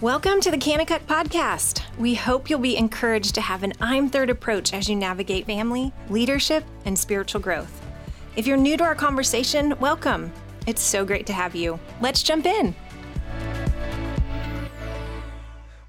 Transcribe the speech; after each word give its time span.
Welcome 0.00 0.40
to 0.42 0.52
the 0.52 0.56
Kanakuk 0.56 1.06
Podcast. 1.06 1.82
We 1.98 2.14
hope 2.14 2.48
you'll 2.48 2.60
be 2.60 2.76
encouraged 2.76 3.34
to 3.34 3.40
have 3.40 3.64
an 3.64 3.72
I'm 3.80 4.08
Third 4.08 4.30
approach 4.30 4.72
as 4.72 4.88
you 4.88 4.94
navigate 4.94 5.44
family, 5.44 5.92
leadership, 6.08 6.62
and 6.84 6.96
spiritual 6.96 7.40
growth. 7.40 7.84
If 8.36 8.46
you're 8.46 8.56
new 8.56 8.76
to 8.76 8.84
our 8.84 8.94
conversation, 8.94 9.76
welcome. 9.80 10.32
It's 10.68 10.82
so 10.82 11.04
great 11.04 11.26
to 11.26 11.32
have 11.32 11.56
you. 11.56 11.80
Let's 12.00 12.22
jump 12.22 12.46
in. 12.46 12.76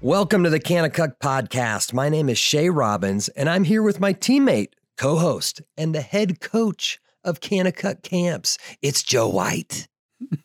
Welcome 0.00 0.42
to 0.42 0.50
the 0.50 0.58
Kanakuk 0.58 1.18
Podcast. 1.22 1.92
My 1.92 2.08
name 2.08 2.28
is 2.28 2.36
Shay 2.36 2.68
Robbins, 2.68 3.28
and 3.28 3.48
I'm 3.48 3.62
here 3.62 3.84
with 3.84 4.00
my 4.00 4.12
teammate, 4.12 4.72
co 4.96 5.18
host, 5.18 5.62
and 5.76 5.94
the 5.94 6.00
head 6.00 6.40
coach 6.40 6.98
of 7.22 7.38
Kanakuk 7.38 8.02
Camps. 8.02 8.58
It's 8.82 9.04
Joe 9.04 9.28
White. 9.28 9.86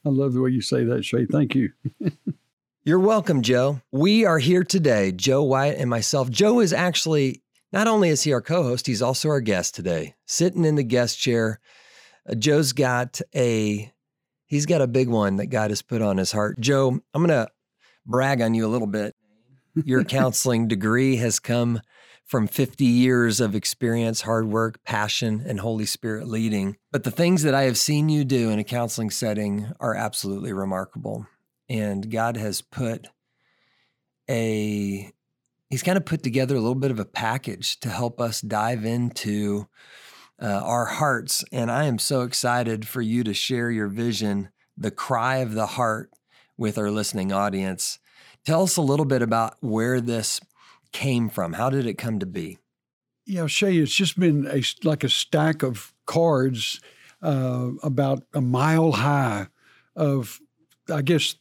I 0.06 0.10
love 0.10 0.34
the 0.34 0.42
way 0.42 0.52
you 0.52 0.62
say 0.62 0.84
that, 0.84 1.04
Shay. 1.04 1.26
Thank 1.26 1.56
you. 1.56 1.72
You're 2.88 3.00
welcome, 3.00 3.42
Joe. 3.42 3.82
We 3.92 4.26
are 4.26 4.38
here 4.38 4.64
today, 4.64 5.12
Joe 5.12 5.42
White 5.42 5.76
and 5.80 5.90
myself. 5.90 6.30
Joe 6.30 6.60
is 6.60 6.72
actually, 6.72 7.42
not 7.74 7.88
only 7.88 8.10
is 8.10 8.22
he 8.22 8.32
our 8.32 8.44
co 8.44 8.62
host, 8.62 8.86
he's 8.86 9.02
also 9.02 9.30
our 9.30 9.42
guest 9.42 9.74
today, 9.74 10.14
sitting 10.28 10.66
in 10.66 10.76
the 10.76 10.84
guest 10.84 11.18
chair. 11.18 11.60
Uh, 12.30 12.36
Joe's 12.36 12.74
got 12.74 13.22
a, 13.36 13.92
he's 14.46 14.68
got 14.68 14.84
a 14.84 14.88
big 14.88 15.10
one 15.10 15.38
that 15.38 15.48
God 15.48 15.72
has 15.72 15.82
put 15.82 16.04
on 16.04 16.18
his 16.18 16.32
heart. 16.32 16.60
Joe, 16.60 17.00
I'm 17.12 17.26
going 17.26 17.30
to 17.30 17.50
brag 18.06 18.40
on 18.40 18.54
you 18.54 18.68
a 18.68 18.70
little 18.70 18.86
bit. 18.86 19.16
Your 19.74 20.04
counseling 20.04 20.68
degree 20.68 21.16
has 21.16 21.40
come 21.40 21.82
from 22.24 22.46
50 22.46 22.86
years 22.86 23.42
of 23.42 23.56
experience, 23.56 24.22
hard 24.22 24.46
work, 24.46 24.84
passion, 24.84 25.44
and 25.48 25.60
Holy 25.60 25.88
Spirit 25.88 26.28
leading. 26.28 26.78
But 26.92 27.04
the 27.04 27.10
things 27.10 27.42
that 27.42 27.56
I 27.56 27.64
have 27.64 27.80
seen 27.80 28.10
you 28.10 28.24
do 28.24 28.52
in 28.52 28.60
a 28.60 28.64
counseling 28.64 29.10
setting 29.10 29.72
are 29.80 29.96
absolutely 29.96 30.54
remarkable 30.54 31.26
and 31.70 32.10
God 32.12 32.38
has 32.38 32.62
put 32.62 33.08
a 34.30 35.12
he's 35.70 35.84
kind 35.84 35.98
of 35.98 36.06
put 36.06 36.24
together 36.24 36.56
a 36.56 36.60
little 36.60 36.76
bit 36.76 36.92
of 36.92 37.00
a 37.00 37.06
package 37.06 37.80
to 37.82 37.90
help 37.90 38.20
us 38.20 38.42
dive 38.42 38.86
into 38.86 39.68
uh, 40.42 40.62
our 40.64 40.86
hearts. 40.86 41.44
And 41.52 41.72
I 41.72 41.86
am 41.86 42.00
so 42.00 42.22
excited 42.22 42.88
for 42.88 43.02
you 43.02 43.24
to 43.24 43.34
share 43.34 43.72
your 43.72 43.88
vision 43.88 44.50
the 44.78 44.92
cry 44.92 45.38
of 45.38 45.54
the 45.54 45.66
heart 45.66 46.12
with 46.58 46.78
our 46.78 46.92
listening 46.92 47.32
audience. 47.32 48.00
Tell 48.46 48.64
us 48.64 48.78
a 48.78 48.82
little 48.82 49.06
bit 49.06 49.22
about 49.22 49.56
where 49.62 50.02
this 50.02 50.40
came 50.92 51.30
from. 51.30 51.54
How 51.54 51.70
did 51.70 51.86
it 51.86 51.98
come 51.98 52.20
to 52.20 52.26
be? 52.26 52.58
Yeah 53.26 53.48
shay 53.48 53.78
it's 53.78 53.96
just 53.96 54.20
been 54.20 54.48
a 54.48 54.62
like 54.84 55.04
a 55.04 55.10
stack 55.10 55.64
of 55.64 55.94
cards 56.06 56.80
uh, 57.24 57.72
about 57.82 58.24
a 58.34 58.42
mile 58.42 58.92
high 58.92 59.48
of 59.96 60.40
I 60.94 61.02
guess 61.02 61.36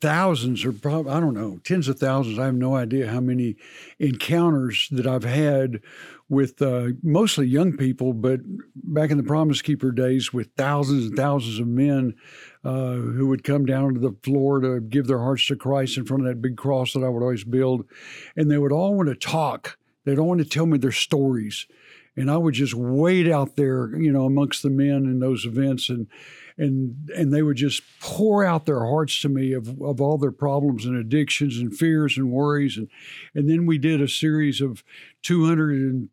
thousands 0.00 0.64
or 0.64 0.72
probably, 0.72 1.12
I 1.12 1.20
don't 1.20 1.34
know, 1.34 1.60
tens 1.64 1.88
of 1.88 1.98
thousands. 1.98 2.38
I 2.38 2.46
have 2.46 2.54
no 2.54 2.74
idea 2.74 3.10
how 3.10 3.20
many 3.20 3.56
encounters 3.98 4.88
that 4.90 5.06
I've 5.06 5.24
had 5.24 5.80
with 6.28 6.60
uh, 6.62 6.88
mostly 7.02 7.46
young 7.46 7.76
people, 7.76 8.12
but 8.12 8.40
back 8.74 9.10
in 9.10 9.18
the 9.18 9.22
Promise 9.22 9.62
Keeper 9.62 9.92
days 9.92 10.32
with 10.32 10.48
thousands 10.56 11.06
and 11.06 11.16
thousands 11.16 11.58
of 11.58 11.66
men 11.66 12.14
uh, 12.64 12.94
who 12.94 13.28
would 13.28 13.44
come 13.44 13.66
down 13.66 13.94
to 13.94 14.00
the 14.00 14.16
floor 14.22 14.60
to 14.60 14.80
give 14.80 15.06
their 15.06 15.18
hearts 15.18 15.46
to 15.48 15.56
Christ 15.56 15.98
in 15.98 16.06
front 16.06 16.22
of 16.22 16.28
that 16.28 16.42
big 16.42 16.56
cross 16.56 16.94
that 16.94 17.04
I 17.04 17.08
would 17.08 17.22
always 17.22 17.44
build. 17.44 17.84
And 18.36 18.50
they 18.50 18.58
would 18.58 18.72
all 18.72 18.94
want 18.94 19.10
to 19.10 19.14
talk. 19.14 19.78
They'd 20.04 20.18
all 20.18 20.28
want 20.28 20.40
to 20.40 20.48
tell 20.48 20.66
me 20.66 20.78
their 20.78 20.90
stories. 20.90 21.66
And 22.16 22.30
I 22.30 22.36
would 22.36 22.54
just 22.54 22.74
wait 22.74 23.30
out 23.30 23.56
there, 23.56 23.94
you 23.96 24.10
know, 24.10 24.24
amongst 24.24 24.62
the 24.62 24.70
men 24.70 25.04
in 25.04 25.20
those 25.20 25.44
events 25.44 25.88
and 25.88 26.08
and 26.58 27.10
and 27.16 27.32
they 27.32 27.42
would 27.42 27.56
just 27.56 27.82
pour 28.00 28.44
out 28.44 28.66
their 28.66 28.84
hearts 28.84 29.20
to 29.22 29.28
me 29.28 29.52
of, 29.52 29.80
of 29.80 30.00
all 30.00 30.18
their 30.18 30.32
problems 30.32 30.84
and 30.84 30.96
addictions 30.96 31.58
and 31.58 31.76
fears 31.76 32.16
and 32.16 32.30
worries. 32.30 32.76
And 32.76 32.88
and 33.34 33.48
then 33.48 33.66
we 33.66 33.78
did 33.78 34.00
a 34.00 34.08
series 34.08 34.60
of 34.60 34.84
200 35.22 35.72
and 35.72 36.08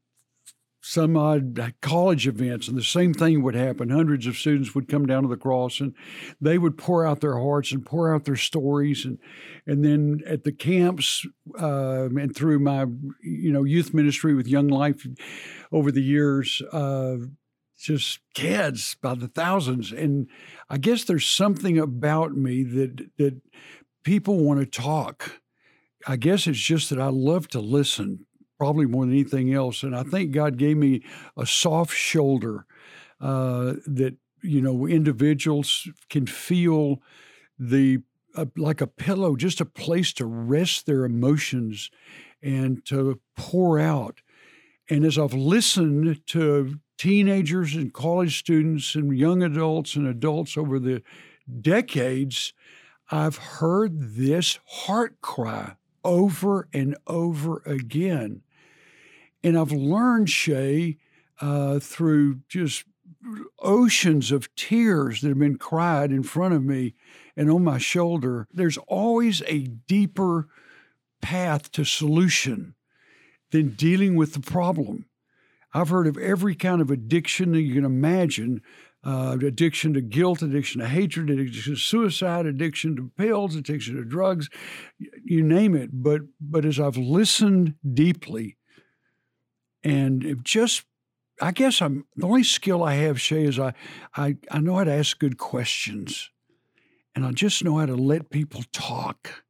some 0.82 1.18
odd 1.18 1.74
college 1.82 2.26
events 2.26 2.68
and 2.68 2.78
the 2.78 2.84
same 2.84 3.14
thing 3.14 3.44
would 3.44 3.54
happen. 3.54 3.90
Hundreds 3.90 4.26
of 4.26 4.38
students 4.38 4.74
would 4.74 4.88
come 4.88 5.06
down 5.06 5.24
to 5.24 5.30
the 5.30 5.36
cross 5.36 5.82
and 5.82 5.94
they 6.40 6.58
would 6.58 6.78
pour 6.78 7.06
out 7.06 7.20
their 7.20 7.38
hearts 7.38 7.72
and 7.72 7.86
pour 7.86 8.14
out 8.14 8.26
their 8.26 8.36
stories. 8.38 9.06
And 9.06 9.20
and 9.68 9.84
then 9.84 10.22
at 10.26 10.46
the 10.46 10.52
camps 10.52 11.26
uh, 11.60 12.06
and 12.06 12.36
through 12.36 12.60
my 12.60 12.86
you 13.22 13.52
know 13.52 13.64
youth 13.64 13.94
ministry 13.94 14.34
with 14.34 14.48
young 14.48 14.68
life 14.68 15.06
over 15.72 15.92
the 15.92 16.02
years 16.02 16.62
uh, 16.72 17.18
just 17.80 18.20
kids 18.34 18.96
by 19.02 19.16
the 19.16 19.28
thousands. 19.28 19.92
And 19.92 20.28
I 20.70 20.78
guess 20.78 21.04
there's 21.04 21.26
something 21.26 21.78
about 21.78 22.36
me 22.36 22.64
that 22.64 23.10
that 23.18 23.42
people 24.04 24.38
want 24.38 24.60
to 24.60 24.66
talk. 24.66 25.42
I 26.08 26.16
guess 26.16 26.48
it's 26.48 26.60
just 26.60 26.90
that 26.90 27.00
I 27.00 27.08
love 27.08 27.48
to 27.50 27.60
listen, 27.60 28.26
probably 28.58 28.86
more 28.86 29.06
than 29.06 29.14
anything 29.14 29.54
else. 29.54 29.84
And 29.84 29.96
I 29.96 30.04
think 30.04 30.32
God 30.32 30.58
gave 30.58 30.78
me 30.78 31.04
a 31.38 31.46
soft 31.46 31.94
shoulder 31.94 32.66
uh, 33.20 33.74
that 33.86 34.16
you 34.42 34.62
know 34.62 34.86
individuals 34.86 35.88
can 36.10 36.26
feel 36.26 37.02
the 37.58 38.00
uh, 38.36 38.46
like 38.56 38.82
a 38.82 38.88
pillow, 38.88 39.36
just 39.36 39.62
a 39.62 39.66
place 39.66 40.14
to 40.14 40.26
rest 40.26 40.86
their 40.86 41.04
emotions 41.06 41.90
and 42.42 42.86
to 42.86 43.20
pour 43.36 43.80
out. 43.80 44.22
And 44.90 45.06
as 45.06 45.18
I've 45.18 45.34
listened 45.34 46.26
to 46.28 46.80
teenagers 47.00 47.76
and 47.76 47.94
college 47.94 48.38
students 48.38 48.94
and 48.94 49.18
young 49.18 49.42
adults 49.42 49.96
and 49.96 50.06
adults 50.06 50.58
over 50.58 50.78
the 50.78 51.02
decades, 51.62 52.54
I've 53.10 53.38
heard 53.38 54.16
this 54.18 54.60
heart 54.66 55.22
cry 55.22 55.76
over 56.04 56.68
and 56.74 56.96
over 57.08 57.64
again. 57.66 58.42
And 59.42 59.58
I've 59.58 59.72
learned, 59.72 60.30
Shay, 60.30 60.98
uh, 61.40 61.80
through 61.80 62.42
just 62.50 62.84
oceans 63.60 64.32
of 64.32 64.54
tears 64.56 65.22
that 65.22 65.30
have 65.30 65.40
been 65.40 65.58
cried 65.58 66.12
in 66.12 66.24
front 66.24 66.54
of 66.54 66.64
me 66.64 66.96
and 67.36 67.50
on 67.50 67.64
my 67.64 67.78
shoulder, 67.78 68.48
there's 68.54 68.78
always 68.88 69.42
a 69.48 69.60
deeper 69.60 70.50
path 71.22 71.72
to 71.72 71.86
solution 71.86 72.76
than 73.52 73.70
dealing 73.70 74.16
with 74.16 74.34
the 74.34 74.40
problem. 74.42 75.06
I've 75.74 75.90
heard 75.90 76.08
of 76.08 76.18
every 76.18 76.56
kind 76.56 76.82
of 76.82 76.90
addiction 76.90 77.52
that 77.52 77.62
you 77.62 77.76
can 77.76 77.86
imagine 77.86 78.62
uh, 79.04 79.38
addiction 79.42 79.94
to 79.94 80.02
guilt, 80.02 80.42
addiction 80.42 80.82
to 80.82 80.88
hatred, 80.88 81.30
addiction 81.30 81.74
to 81.74 81.80
suicide, 81.80 82.46
addiction 82.46 82.96
to 82.98 83.12
pills, 83.18 83.56
addiction 83.56 83.96
to 83.96 84.04
drugs, 84.04 84.50
you 85.24 85.42
name 85.42 85.76
it. 85.76 85.90
But 85.94 86.22
but 86.42 86.66
as 86.66 86.80
I've 86.80 86.98
listened 86.98 87.76
deeply, 87.94 88.58
and 89.84 90.42
just 90.44 90.84
I 91.42 91.52
guess 91.52 91.82
I'm 91.82 92.06
the 92.18 92.28
only 92.28 92.44
skill 92.44 92.84
I 92.84 92.96
have, 92.96 93.22
Shay, 93.22 93.46
is 93.46 93.58
I 93.58 93.74
I, 94.18 94.36
I 94.52 94.60
know 94.60 94.76
how 94.76 94.84
to 94.84 94.94
ask 94.94 95.18
good 95.18 95.38
questions, 95.38 96.30
and 97.16 97.26
I 97.26 97.32
just 97.32 97.64
know 97.64 97.78
how 97.78 97.86
to 97.86 97.96
let 97.96 98.30
people 98.30 98.64
talk. 98.74 99.44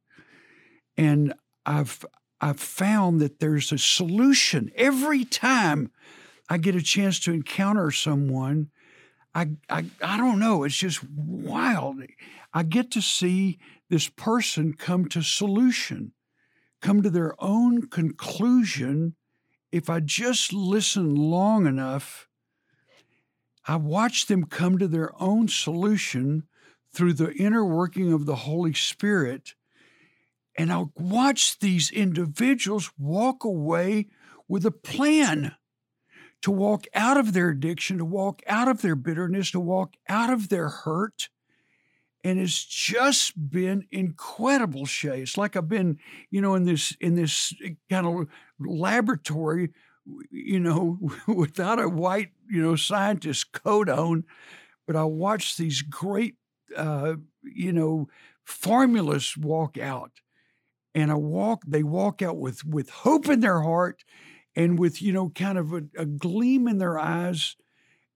And 0.96 1.34
I've 1.66 2.04
I've 2.40 2.60
found 2.60 3.20
that 3.20 3.38
there's 3.38 3.70
a 3.70 3.78
solution 3.78 4.70
every 4.74 5.24
time 5.24 5.90
I 6.48 6.58
get 6.58 6.74
a 6.74 6.82
chance 6.82 7.20
to 7.20 7.32
encounter 7.32 7.90
someone. 7.90 8.70
I, 9.34 9.50
I, 9.68 9.84
I 10.02 10.16
don't 10.16 10.38
know. 10.38 10.64
It's 10.64 10.76
just 10.76 11.04
wild. 11.04 12.02
I 12.52 12.62
get 12.62 12.90
to 12.92 13.02
see 13.02 13.58
this 13.88 14.08
person 14.08 14.72
come 14.72 15.08
to 15.10 15.22
solution, 15.22 16.12
come 16.80 17.02
to 17.02 17.10
their 17.10 17.34
own 17.38 17.88
conclusion. 17.88 19.14
If 19.70 19.88
I 19.88 20.00
just 20.00 20.52
listen 20.52 21.14
long 21.14 21.66
enough, 21.66 22.26
I 23.66 23.76
watch 23.76 24.26
them 24.26 24.46
come 24.46 24.78
to 24.78 24.88
their 24.88 25.12
own 25.22 25.46
solution 25.46 26.44
through 26.92 27.12
the 27.12 27.32
inner 27.34 27.64
working 27.64 28.12
of 28.12 28.26
the 28.26 28.36
Holy 28.36 28.72
Spirit 28.72 29.54
and 30.60 30.70
I'll 30.70 30.92
watch 30.94 31.58
these 31.58 31.90
individuals 31.90 32.90
walk 32.98 33.44
away 33.44 34.08
with 34.46 34.66
a 34.66 34.70
plan 34.70 35.56
to 36.42 36.50
walk 36.50 36.84
out 36.92 37.16
of 37.16 37.32
their 37.32 37.48
addiction, 37.48 37.96
to 37.96 38.04
walk 38.04 38.42
out 38.46 38.68
of 38.68 38.82
their 38.82 38.94
bitterness, 38.94 39.50
to 39.52 39.60
walk 39.60 39.94
out 40.06 40.28
of 40.30 40.50
their 40.50 40.68
hurt. 40.68 41.30
And 42.22 42.38
it's 42.38 42.62
just 42.62 43.50
been 43.50 43.86
incredible, 43.90 44.84
Shay. 44.84 45.22
It's 45.22 45.38
like 45.38 45.56
I've 45.56 45.66
been, 45.70 45.98
you 46.30 46.42
know, 46.42 46.54
in 46.54 46.66
this 46.66 46.94
in 47.00 47.14
this 47.14 47.54
kind 47.88 48.06
of 48.06 48.28
laboratory, 48.58 49.70
you 50.30 50.60
know, 50.60 50.98
without 51.26 51.80
a 51.80 51.88
white, 51.88 52.32
you 52.50 52.60
know, 52.60 52.76
scientist 52.76 53.52
coat 53.52 53.88
on, 53.88 54.24
but 54.86 54.94
I 54.94 55.04
watch 55.04 55.56
these 55.56 55.80
great, 55.80 56.34
uh, 56.76 57.14
you 57.42 57.72
know, 57.72 58.08
formulas 58.44 59.38
walk 59.38 59.78
out 59.78 60.20
and 60.94 61.10
I 61.10 61.14
walk 61.14 61.62
they 61.66 61.82
walk 61.82 62.22
out 62.22 62.38
with 62.38 62.64
with 62.64 62.90
hope 62.90 63.28
in 63.28 63.40
their 63.40 63.62
heart 63.62 64.04
and 64.56 64.78
with 64.78 65.02
you 65.02 65.12
know 65.12 65.30
kind 65.30 65.58
of 65.58 65.72
a, 65.72 65.82
a 65.96 66.06
gleam 66.06 66.68
in 66.68 66.78
their 66.78 66.98
eyes 66.98 67.56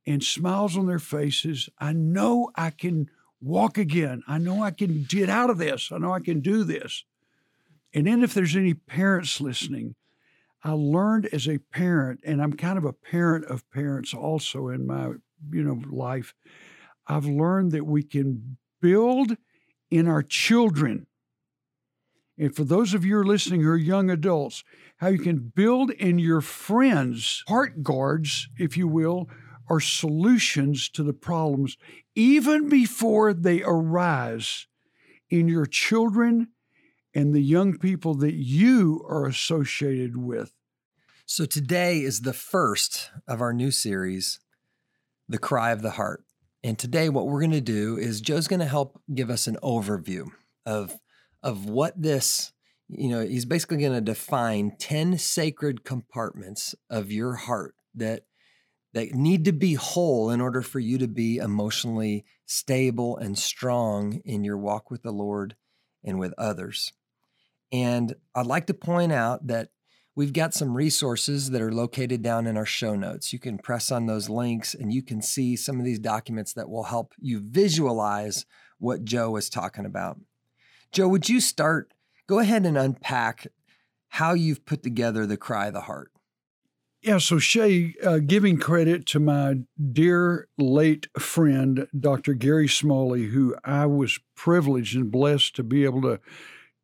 and 0.07 0.23
smiles 0.23 0.77
on 0.77 0.87
their 0.87 0.99
faces 0.99 1.69
i 1.79 1.93
know 1.93 2.51
i 2.57 2.71
can 2.71 3.09
walk 3.41 3.79
again 3.79 4.23
i 4.29 4.39
know 4.39 4.63
i 4.63 4.71
can 4.71 5.05
get 5.09 5.29
out 5.31 5.51
of 5.51 5.59
this 5.59 5.91
i 5.93 5.99
know 5.99 6.13
i 6.13 6.21
can 6.21 6.41
do 6.41 6.65
this 6.65 7.05
And 7.93 8.07
then 8.07 8.23
if 8.23 8.35
there's 8.35 8.57
any 8.57 8.75
parents 8.75 9.41
listening, 9.41 9.95
I 10.63 10.73
learned 10.73 11.27
as 11.33 11.49
a 11.49 11.59
parent, 11.59 12.21
and 12.25 12.43
I'm 12.43 12.55
kind 12.55 12.79
of 12.79 12.85
a 12.85 12.93
parent 12.93 13.45
of 13.47 13.69
parents 13.71 14.15
also 14.15 14.69
in 14.69 14.87
my 14.87 15.13
you 15.53 15.63
know 15.63 15.81
life. 15.91 16.35
I've 17.07 17.27
learned 17.27 17.73
that 17.73 17.87
we 17.87 18.03
can 18.03 18.57
build 18.81 19.37
in 19.91 20.09
our 20.09 20.23
children. 20.23 21.07
And 22.39 22.55
for 22.55 22.65
those 22.65 22.95
of 22.95 23.05
you 23.05 23.15
who 23.15 23.21
are 23.21 23.27
listening 23.27 23.63
who 23.63 23.71
are 23.71 23.77
young 23.77 24.11
adults, 24.11 24.65
how 24.99 25.09
you 25.09 25.19
can 25.19 25.53
build 25.55 25.91
in 25.93 26.19
your 26.19 26.41
friends 26.41 27.45
heart 27.47 27.83
guards, 27.83 28.49
if 28.59 28.77
you 28.77 28.89
will, 28.89 29.29
or 29.69 29.81
solutions 29.81 30.89
to 30.91 31.03
the 31.03 31.13
problems 31.13 31.77
even 32.15 32.69
before 32.69 33.33
they 33.33 33.63
arise 33.63 34.67
in 35.31 35.49
your 35.49 35.67
children 35.67 36.49
and 37.15 37.35
the 37.35 37.43
young 37.43 37.79
people 37.79 38.15
that 38.15 38.35
you 38.35 39.05
are 39.09 39.27
associated 39.27 40.17
with. 40.17 40.53
So 41.27 41.47
today 41.47 42.01
is 42.01 42.21
the 42.21 42.33
first 42.33 43.11
of 43.27 43.41
our 43.41 43.53
new 43.53 43.71
series, 43.71 44.41
The 45.29 45.39
Cry 45.39 45.71
of 45.71 45.83
the 45.83 45.93
Heart. 45.93 46.25
And 46.63 46.79
today, 46.79 47.09
what 47.09 47.27
we're 47.27 47.41
going 47.41 47.51
to 47.53 47.61
do 47.61 47.97
is 47.97 48.21
Joe's 48.21 48.49
going 48.49 48.61
to 48.61 48.67
help 48.67 49.01
give 49.13 49.31
us 49.31 49.47
an 49.47 49.57
overview 49.63 50.29
of, 50.67 50.99
of 51.45 51.67
what 51.67 52.01
this, 52.01 52.53
you 52.89 53.09
know, 53.09 53.21
he's 53.21 53.45
basically 53.45 53.77
going 53.77 53.93
to 53.93 54.01
define 54.01 54.73
10 54.79 55.19
sacred 55.19 55.85
compartments 55.85 56.75
of 56.91 57.13
your 57.13 57.35
heart 57.35 57.77
that 57.95 58.25
that 58.95 59.13
need 59.13 59.45
to 59.45 59.53
be 59.53 59.75
whole 59.75 60.31
in 60.31 60.41
order 60.41 60.63
for 60.63 60.79
you 60.79 60.99
to 60.99 61.09
be 61.09 61.39
emotionally 61.39 62.25
stable 62.47 63.17
and 63.17 63.37
strong 63.37 64.21
in 64.25 64.45
your 64.45 64.57
walk 64.57 64.89
with 64.89 65.03
the 65.03 65.11
Lord 65.11 65.57
and 66.05 66.19
with 66.19 66.33
others. 66.39 66.93
And 67.73 68.15
I'd 68.37 68.47
like 68.47 68.67
to 68.67 68.75
point 68.75 69.11
out 69.11 69.49
that 69.49 69.71
we've 70.15 70.33
got 70.33 70.55
some 70.55 70.77
resources 70.77 71.51
that 71.51 71.61
are 71.61 71.73
located 71.73 72.23
down 72.23 72.47
in 72.47 72.57
our 72.57 72.65
show 72.65 72.95
notes. 72.95 73.33
You 73.33 73.41
can 73.41 73.59
press 73.59 73.91
on 73.91 74.07
those 74.07 74.29
links 74.29 74.75
and 74.75 74.95
you 74.95 75.03
can 75.03 75.21
see 75.21 75.57
some 75.57 75.81
of 75.81 75.85
these 75.85 75.99
documents 75.99 76.53
that 76.53 76.71
will 76.71 76.85
help 76.85 77.15
you 77.19 77.41
visualize 77.41 78.47
what 78.79 79.05
Joe 79.05 79.33
was 79.33 79.51
talking 79.51 79.87
about. 79.87 80.19
Joe, 80.95 81.09
would 81.09 81.29
you 81.29 81.41
start? 81.41 81.93
Go 82.29 82.39
ahead 82.39 82.65
and 82.65 82.79
unpack 82.79 83.49
how 84.11 84.33
you've 84.33 84.65
put 84.65 84.85
together 84.85 85.27
the 85.27 85.37
cry 85.37 85.67
of 85.67 85.73
the 85.73 85.81
heart. 85.83 86.13
Yeah, 87.03 87.19
so 87.19 87.41
Shay, 87.41 87.95
uh, 88.03 88.19
giving 88.19 88.59
credit 88.59 89.05
to 89.07 89.19
my 89.19 89.57
dear 89.93 90.47
late 90.57 91.09
friend, 91.19 91.89
Dr. 91.99 92.35
Gary 92.35 92.69
Smalley, 92.69 93.25
who 93.25 93.57
I 93.65 93.87
was 93.87 94.21
privileged 94.37 94.95
and 94.95 95.11
blessed 95.11 95.57
to 95.57 95.65
be 95.65 95.83
able 95.85 96.01
to 96.03 96.21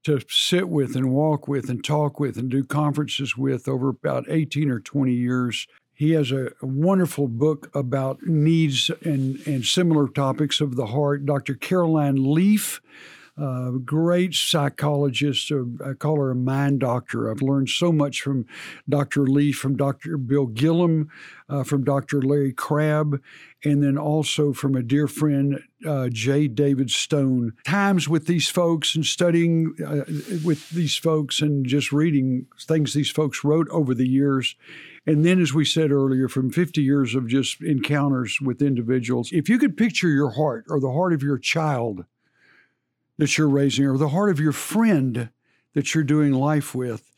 to 0.02 0.18
sit 0.28 0.68
with 0.68 0.96
and 0.96 1.12
walk 1.12 1.46
with 1.46 1.68
and 1.68 1.84
talk 1.84 2.18
with 2.18 2.36
and 2.36 2.50
do 2.50 2.64
conferences 2.64 3.36
with 3.36 3.68
over 3.68 3.90
about 3.90 4.24
18 4.28 4.70
or 4.70 4.80
20 4.80 5.12
years. 5.12 5.68
He 5.92 6.12
has 6.12 6.32
a, 6.32 6.52
wonderful 6.62 7.28
book 7.28 7.70
about 7.74 8.22
needs 8.22 8.90
and, 9.04 9.46
and 9.46 9.62
similar 9.64 10.08
topics 10.08 10.62
of 10.62 10.74
the 10.74 10.86
heart. 10.86 11.26
Dr. 11.26 11.54
Caroline 11.54 12.32
Leaf 12.32 12.80
uh, 13.40 13.70
great 13.70 14.34
psychologist. 14.34 15.50
I 15.84 15.94
call 15.94 16.16
her 16.16 16.30
a 16.30 16.34
mind 16.36 16.80
doctor. 16.80 17.30
I've 17.30 17.42
learned 17.42 17.70
so 17.70 17.90
much 17.90 18.20
from 18.20 18.46
Dr. 18.88 19.26
Leaf, 19.26 19.56
from 19.56 19.76
Dr. 19.76 20.18
Bill 20.18 20.46
Gillham, 20.46 21.08
uh, 21.48 21.64
from 21.64 21.82
Dr. 21.82 22.20
Larry 22.20 22.52
Crabb, 22.52 23.20
and 23.64 23.82
then 23.82 23.96
also 23.96 24.52
from 24.52 24.74
a 24.74 24.82
dear 24.82 25.08
friend, 25.08 25.62
uh, 25.86 26.08
J. 26.10 26.48
David 26.48 26.90
Stone. 26.90 27.54
Times 27.64 28.08
with 28.08 28.26
these 28.26 28.48
folks 28.48 28.94
and 28.94 29.06
studying 29.06 29.74
uh, 29.84 30.04
with 30.44 30.68
these 30.70 30.96
folks 30.96 31.40
and 31.40 31.64
just 31.66 31.92
reading 31.92 32.46
things 32.60 32.92
these 32.92 33.10
folks 33.10 33.42
wrote 33.42 33.68
over 33.70 33.94
the 33.94 34.08
years. 34.08 34.54
And 35.06 35.24
then, 35.24 35.40
as 35.40 35.54
we 35.54 35.64
said 35.64 35.90
earlier, 35.90 36.28
from 36.28 36.50
50 36.50 36.82
years 36.82 37.14
of 37.14 37.26
just 37.26 37.62
encounters 37.62 38.38
with 38.40 38.60
individuals, 38.60 39.30
if 39.32 39.48
you 39.48 39.58
could 39.58 39.78
picture 39.78 40.08
your 40.08 40.32
heart 40.32 40.66
or 40.68 40.78
the 40.78 40.92
heart 40.92 41.14
of 41.14 41.22
your 41.22 41.38
child 41.38 42.04
that 43.20 43.36
you're 43.36 43.48
raising 43.48 43.84
or 43.84 43.98
the 43.98 44.08
heart 44.08 44.30
of 44.30 44.40
your 44.40 44.52
friend 44.52 45.28
that 45.74 45.94
you're 45.94 46.02
doing 46.02 46.32
life 46.32 46.74
with. 46.74 47.12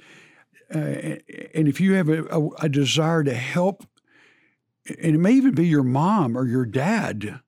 Uh, 0.75 1.17
and 1.55 1.69
if 1.69 1.81
you 1.81 1.95
have 1.95 2.09
a, 2.09 2.25
a, 2.25 2.49
a, 2.63 2.69
desire 2.69 3.23
to 3.23 3.35
help, 3.35 3.85
and 4.87 5.15
it 5.15 5.19
may 5.19 5.33
even 5.33 5.55
be 5.55 5.67
your 5.67 5.85
mom 5.85 6.37
or 6.37 6.47
your 6.47 6.67
dad 6.67 7.41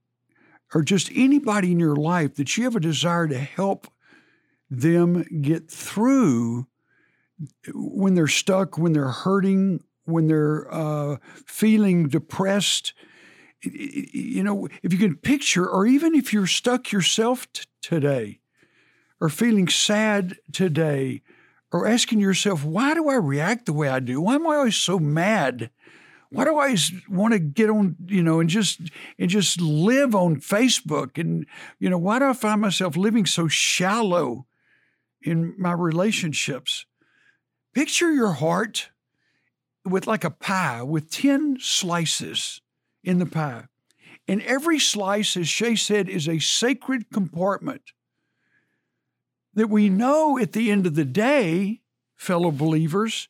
or 0.72 0.82
just 0.82 1.10
anybody 1.14 1.72
in 1.72 1.80
your 1.80 1.96
life 1.96 2.36
that 2.36 2.56
you 2.56 2.62
have 2.62 2.76
a 2.76 2.80
desire 2.80 3.26
to 3.26 3.38
help 3.38 3.88
them 4.70 5.24
get 5.42 5.68
through 5.68 6.68
when 7.74 8.14
they're 8.14 8.28
stuck, 8.28 8.78
when 8.78 8.92
they're 8.92 9.08
hurting, 9.08 9.82
when 10.04 10.28
they're 10.28 10.72
uh, 10.72 11.16
feeling 11.44 12.08
depressed. 12.08 12.92
You 13.62 14.44
know, 14.44 14.68
if 14.82 14.92
you 14.92 14.98
can 14.98 15.16
picture, 15.16 15.66
or 15.68 15.86
even 15.86 16.14
if 16.14 16.32
you're 16.32 16.46
stuck 16.46 16.92
yourself 16.92 17.50
t- 17.52 17.64
today, 17.82 18.40
or 19.20 19.28
feeling 19.28 19.69
sad 19.69 20.37
today 20.52 21.22
or 21.72 21.87
asking 21.87 22.20
yourself, 22.20 22.64
why 22.64 22.94
do 22.94 23.08
I 23.08 23.16
react 23.16 23.66
the 23.66 23.72
way 23.72 23.88
I 23.88 24.00
do? 24.00 24.20
Why 24.20 24.37
am 24.37 24.46
I 24.46 24.56
always 24.56 24.76
so 24.76 24.99
mad? 24.99 25.70
Why 26.31 26.44
do 26.44 26.50
I 26.50 26.64
always 26.64 26.93
want 27.08 27.32
to 27.32 27.38
get 27.38 27.70
on, 27.70 27.96
you 28.06 28.22
know, 28.22 28.40
and 28.40 28.49
just 28.49 28.81
and 29.19 29.31
just 29.31 29.61
live 29.61 30.14
on 30.14 30.37
Facebook? 30.37 31.19
And, 31.19 31.46
you 31.78 31.88
know, 31.88 31.99
why 31.99 32.19
do 32.19 32.26
I 32.26 32.32
find 32.32 32.61
myself 32.61 32.96
living 32.96 33.26
so 33.26 33.49
shallow 33.49 34.46
in 35.22 35.55
my 35.58 35.72
relationships? 35.72 36.87
Picture 37.72 38.12
your 38.12 38.32
heart 38.32 38.90
with 39.84 40.06
like 40.06 40.25
a 40.25 40.31
pie 40.31 40.82
with 40.82 41.10
10 41.10 41.58
slices 41.60 42.60
in 43.02 43.19
the 43.19 43.26
pie. 43.26 43.67
And 44.26 44.43
every 44.43 44.78
slice, 44.78 45.37
as 45.37 45.49
Shay 45.49 45.76
said, 45.76 46.08
is 46.08 46.28
a 46.28 46.38
sacred 46.38 47.10
compartment 47.12 47.93
that 49.54 49.68
we 49.68 49.88
know 49.88 50.38
at 50.38 50.52
the 50.52 50.70
end 50.70 50.86
of 50.86 50.94
the 50.94 51.04
day, 51.04 51.80
fellow 52.16 52.50
believers, 52.50 53.28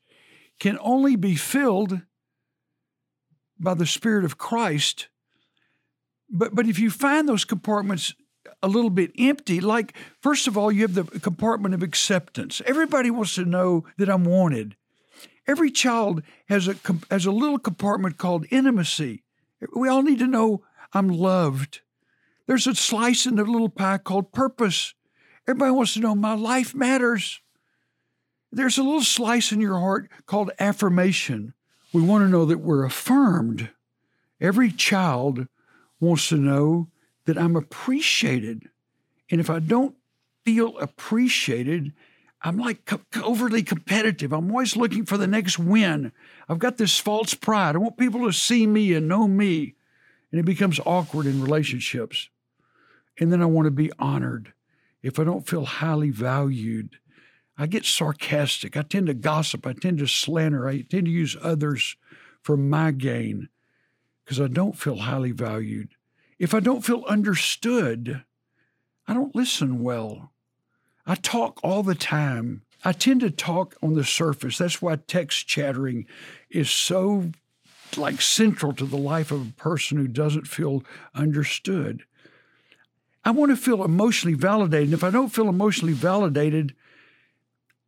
can 0.58 0.78
only 0.80 1.16
be 1.16 1.34
filled 1.34 2.00
by 3.58 3.74
the 3.74 3.86
Spirit 3.86 4.24
of 4.24 4.38
Christ. 4.38 5.08
But, 6.30 6.54
but 6.54 6.66
if 6.66 6.78
you 6.78 6.90
find 6.90 7.28
those 7.28 7.44
compartments 7.44 8.14
a 8.62 8.68
little 8.68 8.90
bit 8.90 9.12
empty, 9.18 9.60
like, 9.60 9.94
first 10.20 10.46
of 10.46 10.56
all, 10.56 10.72
you 10.72 10.82
have 10.82 10.94
the 10.94 11.04
compartment 11.20 11.74
of 11.74 11.82
acceptance. 11.82 12.62
Everybody 12.66 13.10
wants 13.10 13.34
to 13.34 13.44
know 13.44 13.84
that 13.98 14.08
I'm 14.08 14.24
wanted. 14.24 14.76
Every 15.46 15.70
child 15.70 16.22
has 16.48 16.68
a, 16.68 16.76
has 17.10 17.26
a 17.26 17.30
little 17.30 17.58
compartment 17.58 18.16
called 18.16 18.46
intimacy. 18.50 19.22
We 19.74 19.88
all 19.88 20.02
need 20.02 20.18
to 20.20 20.26
know 20.26 20.64
I'm 20.92 21.08
loved. 21.08 21.80
There's 22.46 22.66
a 22.66 22.74
slice 22.74 23.26
in 23.26 23.36
the 23.36 23.44
little 23.44 23.68
pie 23.68 23.98
called 23.98 24.32
purpose. 24.32 24.94
Everybody 25.46 25.72
wants 25.72 25.94
to 25.94 26.00
know 26.00 26.14
my 26.14 26.34
life 26.34 26.74
matters. 26.74 27.40
There's 28.50 28.78
a 28.78 28.82
little 28.82 29.02
slice 29.02 29.52
in 29.52 29.60
your 29.60 29.78
heart 29.78 30.10
called 30.24 30.50
affirmation. 30.58 31.52
We 31.92 32.00
want 32.00 32.24
to 32.24 32.30
know 32.30 32.46
that 32.46 32.60
we're 32.60 32.84
affirmed. 32.84 33.68
Every 34.40 34.70
child 34.70 35.46
wants 36.00 36.28
to 36.30 36.36
know 36.36 36.88
that 37.26 37.36
I'm 37.36 37.56
appreciated. 37.56 38.70
And 39.30 39.38
if 39.40 39.50
I 39.50 39.58
don't 39.58 39.94
feel 40.44 40.78
appreciated, 40.78 41.92
I'm 42.40 42.58
like 42.58 42.90
overly 43.22 43.62
competitive. 43.62 44.32
I'm 44.32 44.50
always 44.50 44.76
looking 44.76 45.04
for 45.04 45.18
the 45.18 45.26
next 45.26 45.58
win. 45.58 46.10
I've 46.48 46.58
got 46.58 46.78
this 46.78 46.98
false 46.98 47.34
pride. 47.34 47.74
I 47.74 47.78
want 47.78 47.98
people 47.98 48.26
to 48.26 48.32
see 48.32 48.66
me 48.66 48.94
and 48.94 49.08
know 49.08 49.28
me. 49.28 49.74
And 50.30 50.40
it 50.40 50.44
becomes 50.44 50.80
awkward 50.86 51.26
in 51.26 51.42
relationships. 51.42 52.30
And 53.20 53.30
then 53.30 53.42
I 53.42 53.46
want 53.46 53.66
to 53.66 53.70
be 53.70 53.92
honored 53.98 54.53
if 55.04 55.20
I 55.20 55.24
don't 55.24 55.46
feel 55.46 55.66
highly 55.66 56.08
valued, 56.08 56.96
I 57.58 57.66
get 57.66 57.84
sarcastic. 57.84 58.74
I 58.74 58.80
tend 58.80 59.08
to 59.08 59.14
gossip. 59.14 59.66
I 59.66 59.74
tend 59.74 59.98
to 59.98 60.06
slander. 60.06 60.66
I 60.66 60.80
tend 60.80 61.04
to 61.04 61.10
use 61.10 61.36
others 61.42 61.96
for 62.40 62.56
my 62.56 62.90
gain 62.90 63.50
because 64.24 64.40
I 64.40 64.48
don't 64.48 64.78
feel 64.78 64.96
highly 64.96 65.30
valued. 65.30 65.90
If 66.38 66.54
I 66.54 66.60
don't 66.60 66.84
feel 66.84 67.04
understood, 67.06 68.24
I 69.06 69.12
don't 69.12 69.36
listen 69.36 69.82
well. 69.82 70.32
I 71.06 71.16
talk 71.16 71.60
all 71.62 71.82
the 71.82 71.94
time. 71.94 72.62
I 72.82 72.92
tend 72.92 73.20
to 73.20 73.30
talk 73.30 73.76
on 73.82 73.92
the 73.92 74.04
surface. 74.04 74.56
That's 74.56 74.80
why 74.80 74.96
text 74.96 75.46
chattering 75.46 76.06
is 76.48 76.70
so 76.70 77.30
like 77.98 78.22
central 78.22 78.72
to 78.72 78.86
the 78.86 78.96
life 78.96 79.30
of 79.30 79.48
a 79.48 79.52
person 79.52 79.98
who 79.98 80.08
doesn't 80.08 80.48
feel 80.48 80.82
understood. 81.14 82.04
I 83.24 83.30
want 83.30 83.50
to 83.50 83.56
feel 83.56 83.84
emotionally 83.84 84.34
validated. 84.34 84.88
And 84.88 84.94
if 84.94 85.04
I 85.04 85.10
don't 85.10 85.30
feel 85.30 85.48
emotionally 85.48 85.94
validated, 85.94 86.74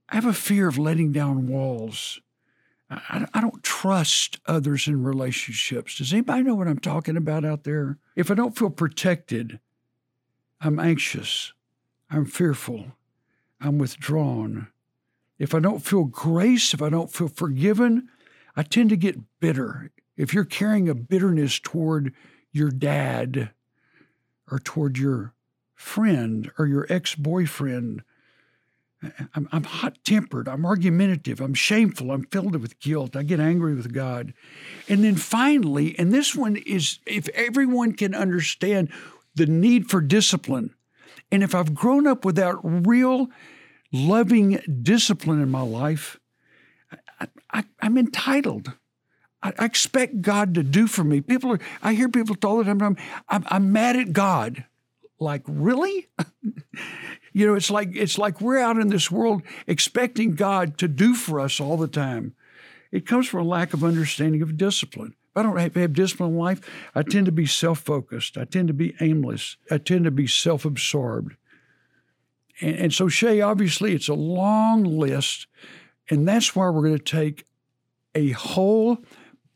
I 0.09 0.15
have 0.15 0.25
a 0.25 0.33
fear 0.33 0.69
of 0.69 0.79
letting 0.79 1.13
down 1.13 1.47
walls. 1.47 2.21
I, 2.89 3.27
I, 3.35 3.41
don't 3.41 3.65
trust 3.65 4.39
others 4.47 4.87
in 4.87 5.03
relationships. 5.03 5.99
Does 5.99 6.13
anybody 6.13 6.45
know 6.45 6.55
what 6.55 6.69
I'm 6.69 6.79
talking 6.79 7.17
about 7.17 7.45
out 7.45 7.65
there? 7.65 7.99
If 8.15 8.31
I 8.31 8.35
don't 8.35 8.57
feel 8.57 8.71
protected, 8.71 9.59
I'm 10.61 10.79
anxious, 10.79 11.53
I'm 12.09 12.27
fearful, 12.27 12.93
I'm 13.61 13.79
withdrawn, 13.79 14.69
if 15.39 15.55
I 15.55 15.59
don't 15.59 15.85
feel 15.85 16.05
grace, 16.05 16.73
if 16.73 16.81
I 16.81 16.89
don't 16.89 17.13
feel 17.13 17.29
forgiven, 17.29 18.09
I 18.57 18.63
tend 18.63 18.91
to 18.91 18.97
get 18.97 19.21
bitter. 19.41 19.91
If 20.17 20.33
you're 20.33 20.45
carrying 20.45 20.89
a 20.89 20.95
bitterness 20.95 21.61
toward 21.61 22.15
your 22.53 22.71
dad 22.71 23.51
or 24.51 24.59
toward 24.59 24.99
your 24.99 25.33
friend 25.75 26.51
or 26.59 26.67
your 26.67 26.87
ex 26.89 27.15
boyfriend, 27.15 28.03
I'm, 29.35 29.49
I'm 29.53 29.65
hot 29.65 29.99
tempered, 30.05 30.49
I'm 30.49 30.65
argumentative, 30.65 31.41
I'm 31.41 31.55
shameful, 31.55 32.11
I'm 32.11 32.25
filled 32.25 32.57
with 32.57 32.81
guilt, 32.81 33.15
I 33.15 33.23
get 33.23 33.41
angry 33.41 33.75
with 33.75 33.93
God. 33.93 34.33
And 34.89 35.05
then 35.05 35.17
finally, 35.17 35.99
and 35.99 36.13
this 36.13 36.35
one 36.35 36.57
is 36.57 36.99
if 37.07 37.29
everyone 37.31 37.93
can 37.93 38.15
understand 38.15 38.91
the 39.35 39.47
need 39.47 39.91
for 39.91 40.01
discipline, 40.01 40.75
and 41.31 41.43
if 41.43 41.55
I've 41.55 41.75
grown 41.75 42.07
up 42.07 42.25
without 42.25 42.59
real 42.63 43.29
loving 43.93 44.61
discipline 44.83 45.43
in 45.43 45.51
my 45.51 45.63
life, 45.63 46.19
I, 47.51 47.65
am 47.83 47.99
entitled. 47.99 48.73
I, 49.59 49.65
expect 49.65 50.23
God 50.23 50.55
to 50.55 50.63
do 50.63 50.87
for 50.87 51.05
me. 51.05 51.21
People 51.21 51.53
are, 51.53 51.61
I 51.83 51.95
hear 51.95 52.09
people 52.09 52.37
all 52.45 52.59
the 52.59 52.65
time, 52.65 52.83
I'm, 52.83 52.97
I'm, 53.29 53.45
I'm 53.49 53.73
mad 53.73 53.97
at 53.97 54.13
God. 54.13 54.65
Like, 55.19 55.43
really? 55.47 56.09
you 57.33 57.47
know, 57.47 57.55
it's 57.55 57.71
like 57.71 57.95
it's 57.95 58.19
like 58.19 58.41
we're 58.41 58.59
out 58.59 58.79
in 58.79 58.89
this 58.89 59.11
world 59.11 59.43
expecting 59.67 60.35
God 60.35 60.77
to 60.79 60.89
do 60.89 61.15
for 61.15 61.41
us 61.41 61.61
all 61.61 61.77
the 61.77 61.89
time. 61.89 62.35
It 62.93 63.07
comes 63.07 63.27
from 63.27 63.41
a 63.41 63.49
lack 63.49 63.73
of 63.73 63.83
understanding 63.83 64.43
of 64.43 64.57
discipline. 64.57 65.15
I 65.35 65.43
don't 65.43 65.59
have, 65.59 65.75
have 65.75 65.93
discipline 65.93 66.31
in 66.31 66.39
life, 66.39 66.61
I 66.95 67.03
tend 67.03 67.27
to 67.27 67.33
be 67.33 67.47
self-focused. 67.47 68.39
I 68.39 68.45
tend 68.45 68.69
to 68.69 68.75
be 68.75 68.95
aimless. 69.01 69.57
I 69.71 69.79
tend 69.79 70.05
to 70.05 70.11
be 70.11 70.27
self-absorbed. 70.27 71.37
And, 72.61 72.77
and 72.77 72.95
so, 72.95 73.09
Shay, 73.09 73.43
obviously, 73.43 73.95
it's 73.95 74.09
a 74.09 74.15
long 74.15 74.85
list. 74.85 75.47
And 76.09 76.27
that's 76.27 76.57
why 76.57 76.71
we're 76.71 76.83
going 76.83 76.99
to 76.99 77.05
take 77.05 77.45
a 78.15 78.31
whole 78.31 78.99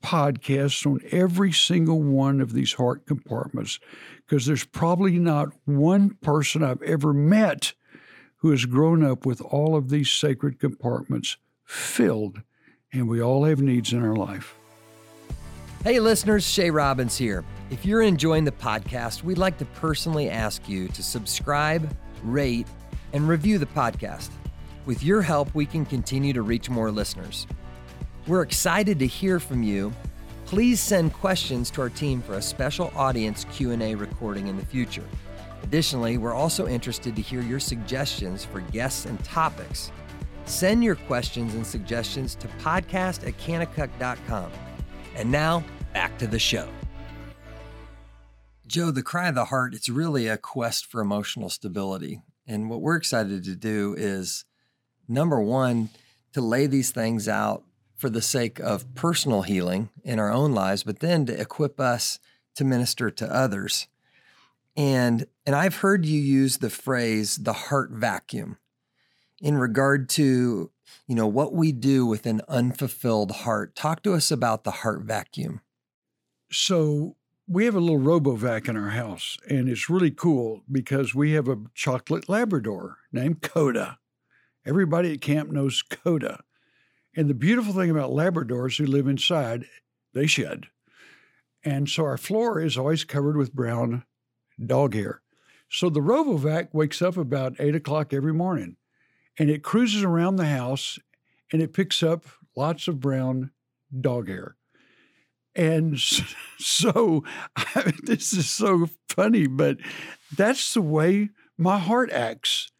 podcast 0.02 0.86
on 0.86 1.00
every 1.10 1.52
single 1.52 2.02
one 2.02 2.40
of 2.40 2.52
these 2.52 2.74
heart 2.74 3.06
compartments 3.06 3.78
because 4.26 4.46
there's 4.46 4.64
probably 4.64 5.18
not 5.18 5.48
one 5.64 6.16
person 6.22 6.62
I've 6.62 6.82
ever 6.82 7.12
met 7.12 7.74
who 8.36 8.50
has 8.50 8.64
grown 8.64 9.04
up 9.04 9.26
with 9.26 9.40
all 9.40 9.76
of 9.76 9.90
these 9.90 10.10
sacred 10.10 10.58
compartments 10.58 11.36
filled, 11.64 12.40
and 12.92 13.08
we 13.08 13.22
all 13.22 13.44
have 13.44 13.60
needs 13.60 13.92
in 13.92 14.02
our 14.02 14.16
life. 14.16 14.54
Hey, 15.84 16.00
listeners, 16.00 16.46
Shay 16.46 16.70
Robbins 16.70 17.16
here. 17.16 17.44
If 17.70 17.84
you're 17.84 18.02
enjoying 18.02 18.44
the 18.44 18.52
podcast, 18.52 19.22
we'd 19.22 19.38
like 19.38 19.58
to 19.58 19.64
personally 19.64 20.28
ask 20.28 20.68
you 20.68 20.88
to 20.88 21.02
subscribe, 21.02 21.94
rate, 22.22 22.66
and 23.12 23.28
review 23.28 23.58
the 23.58 23.66
podcast. 23.66 24.30
With 24.86 25.02
your 25.02 25.22
help, 25.22 25.54
we 25.54 25.66
can 25.66 25.84
continue 25.84 26.32
to 26.32 26.42
reach 26.42 26.68
more 26.68 26.90
listeners. 26.90 27.46
We're 28.26 28.42
excited 28.42 28.98
to 28.98 29.06
hear 29.06 29.40
from 29.40 29.62
you. 29.62 29.92
Please 30.44 30.78
send 30.78 31.14
questions 31.14 31.70
to 31.70 31.80
our 31.80 31.88
team 31.88 32.20
for 32.20 32.34
a 32.34 32.42
special 32.42 32.92
audience 32.94 33.46
Q&A 33.50 33.94
recording 33.94 34.48
in 34.48 34.58
the 34.58 34.66
future. 34.66 35.04
Additionally, 35.62 36.18
we're 36.18 36.34
also 36.34 36.66
interested 36.66 37.16
to 37.16 37.22
hear 37.22 37.40
your 37.40 37.60
suggestions 37.60 38.44
for 38.44 38.60
guests 38.60 39.06
and 39.06 39.22
topics. 39.24 39.90
Send 40.44 40.84
your 40.84 40.96
questions 40.96 41.54
and 41.54 41.66
suggestions 41.66 42.34
to 42.34 42.48
podcast 42.62 43.26
at 43.26 43.38
kanakuk.com. 43.38 44.50
And 45.16 45.32
now, 45.32 45.64
back 45.94 46.18
to 46.18 46.26
the 46.26 46.38
show. 46.38 46.68
Joe, 48.66 48.90
the 48.90 49.02
cry 49.02 49.28
of 49.28 49.34
the 49.34 49.46
heart, 49.46 49.72
it's 49.72 49.88
really 49.88 50.28
a 50.28 50.36
quest 50.36 50.84
for 50.84 51.00
emotional 51.00 51.48
stability. 51.48 52.20
And 52.46 52.68
what 52.68 52.82
we're 52.82 52.96
excited 52.96 53.44
to 53.44 53.56
do 53.56 53.94
is 53.96 54.44
number 55.08 55.40
one, 55.40 55.88
to 56.32 56.40
lay 56.40 56.66
these 56.66 56.90
things 56.90 57.26
out 57.26 57.64
for 58.00 58.08
the 58.08 58.22
sake 58.22 58.58
of 58.58 58.94
personal 58.94 59.42
healing 59.42 59.90
in 60.02 60.18
our 60.18 60.32
own 60.32 60.52
lives, 60.52 60.82
but 60.82 61.00
then 61.00 61.26
to 61.26 61.38
equip 61.38 61.78
us 61.78 62.18
to 62.54 62.64
minister 62.64 63.10
to 63.10 63.32
others. 63.32 63.88
And 64.76 65.26
and 65.44 65.54
I've 65.54 65.76
heard 65.76 66.06
you 66.06 66.18
use 66.18 66.58
the 66.58 66.70
phrase 66.70 67.36
the 67.36 67.52
heart 67.52 67.90
vacuum 67.90 68.56
in 69.40 69.58
regard 69.58 70.08
to, 70.10 70.70
you 71.06 71.14
know, 71.14 71.26
what 71.26 71.52
we 71.52 71.72
do 71.72 72.06
with 72.06 72.24
an 72.24 72.40
unfulfilled 72.48 73.32
heart. 73.32 73.74
Talk 73.74 74.02
to 74.04 74.14
us 74.14 74.30
about 74.30 74.64
the 74.64 74.70
heart 74.70 75.02
vacuum. 75.02 75.60
So 76.50 77.16
we 77.46 77.64
have 77.64 77.74
a 77.74 77.80
little 77.80 77.98
RoboVac 77.98 78.68
in 78.68 78.76
our 78.76 78.90
house, 78.90 79.36
and 79.48 79.68
it's 79.68 79.90
really 79.90 80.10
cool 80.10 80.62
because 80.70 81.14
we 81.14 81.32
have 81.32 81.48
a 81.48 81.58
chocolate 81.74 82.28
Labrador 82.28 82.98
named 83.12 83.42
Coda. 83.42 83.98
Everybody 84.64 85.12
at 85.14 85.20
camp 85.20 85.50
knows 85.50 85.82
Coda. 85.82 86.44
And 87.16 87.28
the 87.28 87.34
beautiful 87.34 87.72
thing 87.72 87.90
about 87.90 88.10
Labradors 88.10 88.78
who 88.78 88.86
live 88.86 89.08
inside, 89.08 89.64
they 90.14 90.26
shed. 90.26 90.66
And 91.64 91.88
so 91.88 92.04
our 92.04 92.16
floor 92.16 92.60
is 92.60 92.78
always 92.78 93.04
covered 93.04 93.36
with 93.36 93.52
brown 93.52 94.04
dog 94.64 94.94
hair. 94.94 95.20
So 95.68 95.88
the 95.88 96.00
RoboVac 96.00 96.68
wakes 96.72 97.02
up 97.02 97.16
about 97.16 97.56
eight 97.58 97.74
o'clock 97.74 98.12
every 98.12 98.32
morning 98.32 98.76
and 99.38 99.50
it 99.50 99.62
cruises 99.62 100.02
around 100.02 100.36
the 100.36 100.46
house 100.46 100.98
and 101.52 101.62
it 101.62 101.72
picks 101.72 102.02
up 102.02 102.24
lots 102.56 102.88
of 102.88 103.00
brown 103.00 103.50
dog 104.00 104.28
hair. 104.28 104.56
And 105.54 105.98
so 106.58 107.24
I, 107.56 107.92
this 108.02 108.32
is 108.32 108.48
so 108.48 108.88
funny, 109.08 109.46
but 109.46 109.78
that's 110.36 110.74
the 110.74 110.82
way 110.82 111.30
my 111.58 111.78
heart 111.78 112.10
acts. 112.10 112.70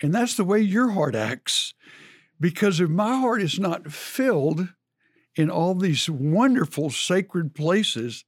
And 0.00 0.14
that's 0.14 0.36
the 0.36 0.44
way 0.44 0.60
your 0.60 0.90
heart 0.90 1.14
acts. 1.14 1.74
Because 2.40 2.80
if 2.80 2.88
my 2.88 3.16
heart 3.16 3.42
is 3.42 3.58
not 3.58 3.92
filled 3.92 4.68
in 5.34 5.50
all 5.50 5.74
these 5.74 6.08
wonderful 6.08 6.90
sacred 6.90 7.54
places 7.54 8.24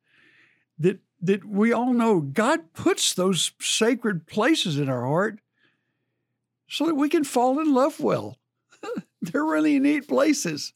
that 0.79 1.01
that 1.23 1.45
we 1.45 1.73
all 1.73 1.93
know 1.93 2.21
God 2.21 2.73
puts 2.73 3.13
those 3.13 3.53
sacred 3.61 4.27
places 4.27 4.79
in 4.79 4.89
our 4.89 5.05
heart 5.05 5.41
so 6.67 6.87
that 6.87 6.95
we 6.95 7.09
can 7.09 7.25
fall 7.25 7.59
in 7.59 7.75
love 7.75 8.01
well. 8.01 8.39
They're 9.23 9.45
really 9.45 9.79
neat 9.79 10.09
places. 10.09 10.73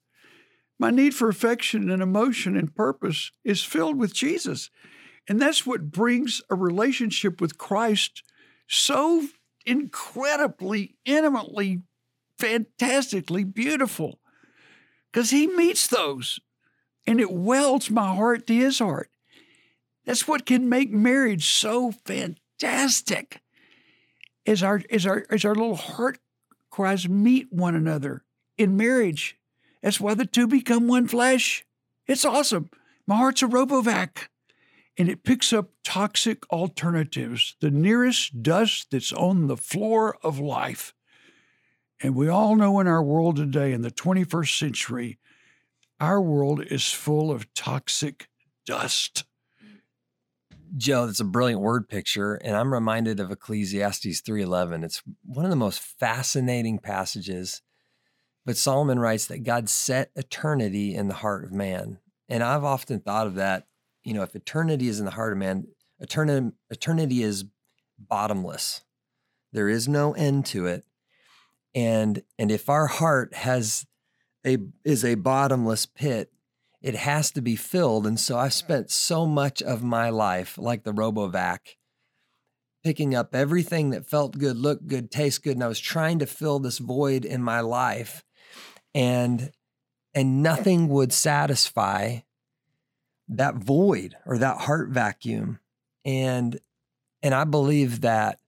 My 0.78 0.90
need 0.90 1.14
for 1.14 1.28
affection 1.28 1.88
and 1.88 2.02
emotion 2.02 2.56
and 2.56 2.74
purpose 2.74 3.30
is 3.42 3.62
filled 3.62 3.96
with 3.96 4.12
Jesus. 4.12 4.70
And 5.28 5.40
that's 5.40 5.64
what 5.64 5.90
brings 5.90 6.42
a 6.50 6.54
relationship 6.54 7.40
with 7.40 7.56
Christ 7.56 8.22
so 8.66 9.26
incredibly, 9.64 10.96
intimately, 11.06 11.82
fantastically 12.38 13.44
beautiful. 13.44 14.18
Because 15.12 15.30
he 15.30 15.46
meets 15.46 15.86
those 15.86 16.40
and 17.06 17.20
it 17.20 17.30
welds 17.30 17.90
my 17.90 18.14
heart 18.14 18.46
to 18.46 18.54
his 18.54 18.78
heart. 18.78 19.10
That's 20.04 20.26
what 20.26 20.46
can 20.46 20.68
make 20.68 20.90
marriage 20.90 21.46
so 21.46 21.92
fantastic. 22.04 23.40
As 24.46 24.62
our 24.62 24.82
as 24.90 25.06
our 25.06 25.24
as 25.30 25.44
our 25.44 25.54
little 25.54 25.76
heart 25.76 26.18
cries 26.70 27.08
meet 27.08 27.50
one 27.50 27.74
another 27.74 28.24
in 28.58 28.76
marriage 28.76 29.38
that's 29.84 30.00
why 30.00 30.14
the 30.14 30.24
two 30.24 30.46
become 30.46 30.88
one 30.88 31.06
flesh. 31.06 31.62
It's 32.06 32.24
awesome. 32.24 32.70
My 33.06 33.16
heart's 33.16 33.42
a 33.42 33.46
RoboVac. 33.46 34.28
And 34.96 35.10
it 35.10 35.24
picks 35.24 35.52
up 35.52 35.72
toxic 35.84 36.50
alternatives, 36.50 37.56
the 37.60 37.70
nearest 37.70 38.42
dust 38.42 38.86
that's 38.90 39.12
on 39.12 39.46
the 39.46 39.58
floor 39.58 40.16
of 40.22 40.38
life. 40.38 40.94
And 42.00 42.14
we 42.14 42.28
all 42.28 42.56
know 42.56 42.80
in 42.80 42.86
our 42.86 43.02
world 43.02 43.36
today, 43.36 43.72
in 43.72 43.82
the 43.82 43.90
21st 43.90 44.58
century, 44.58 45.18
our 46.00 46.20
world 46.20 46.62
is 46.62 46.92
full 46.92 47.30
of 47.30 47.52
toxic 47.54 48.28
dust. 48.66 49.24
Joe, 50.76 51.06
that's 51.06 51.20
a 51.20 51.24
brilliant 51.24 51.60
word 51.60 51.88
picture, 51.88 52.34
and 52.34 52.56
I'm 52.56 52.74
reminded 52.74 53.20
of 53.20 53.30
Ecclesiastes 53.30 54.20
3:11. 54.22 54.82
It's 54.82 55.02
one 55.24 55.46
of 55.46 55.50
the 55.50 55.56
most 55.56 55.78
fascinating 55.78 56.78
passages 56.78 57.62
but 58.44 58.56
Solomon 58.56 58.98
writes 58.98 59.26
that 59.26 59.42
God 59.42 59.68
set 59.68 60.10
eternity 60.14 60.94
in 60.94 61.08
the 61.08 61.14
heart 61.14 61.44
of 61.44 61.52
man. 61.52 61.98
And 62.28 62.42
I've 62.42 62.64
often 62.64 63.00
thought 63.00 63.26
of 63.26 63.34
that, 63.36 63.66
you 64.02 64.12
know, 64.12 64.22
if 64.22 64.36
eternity 64.36 64.88
is 64.88 64.98
in 64.98 65.06
the 65.06 65.12
heart 65.12 65.32
of 65.32 65.38
man, 65.38 65.66
eternity, 65.98 66.54
eternity 66.70 67.22
is 67.22 67.44
bottomless. 67.98 68.82
There 69.52 69.68
is 69.68 69.88
no 69.88 70.12
end 70.12 70.46
to 70.46 70.66
it. 70.66 70.84
And 71.74 72.22
and 72.38 72.50
if 72.50 72.68
our 72.68 72.86
heart 72.86 73.34
has 73.34 73.86
a 74.46 74.58
is 74.84 75.04
a 75.04 75.16
bottomless 75.16 75.86
pit, 75.86 76.30
it 76.80 76.94
has 76.94 77.30
to 77.32 77.42
be 77.42 77.56
filled. 77.56 78.06
And 78.06 78.18
so 78.20 78.38
I've 78.38 78.52
spent 78.52 78.90
so 78.90 79.26
much 79.26 79.62
of 79.62 79.82
my 79.82 80.10
life, 80.10 80.58
like 80.58 80.84
the 80.84 80.92
RoboVac, 80.92 81.58
picking 82.84 83.14
up 83.14 83.34
everything 83.34 83.90
that 83.90 84.06
felt 84.06 84.38
good, 84.38 84.56
looked 84.56 84.86
good, 84.86 85.10
tastes 85.10 85.38
good. 85.38 85.56
And 85.56 85.64
I 85.64 85.68
was 85.68 85.80
trying 85.80 86.18
to 86.20 86.26
fill 86.26 86.58
this 86.58 86.78
void 86.78 87.24
in 87.24 87.42
my 87.42 87.60
life 87.60 88.24
and 88.94 89.50
and 90.14 90.42
nothing 90.42 90.88
would 90.88 91.12
satisfy 91.12 92.18
that 93.28 93.56
void 93.56 94.16
or 94.26 94.38
that 94.38 94.58
heart 94.58 94.90
vacuum 94.90 95.58
and 96.04 96.60
and 97.22 97.34
i 97.34 97.42
believe 97.42 98.02
that 98.02 98.38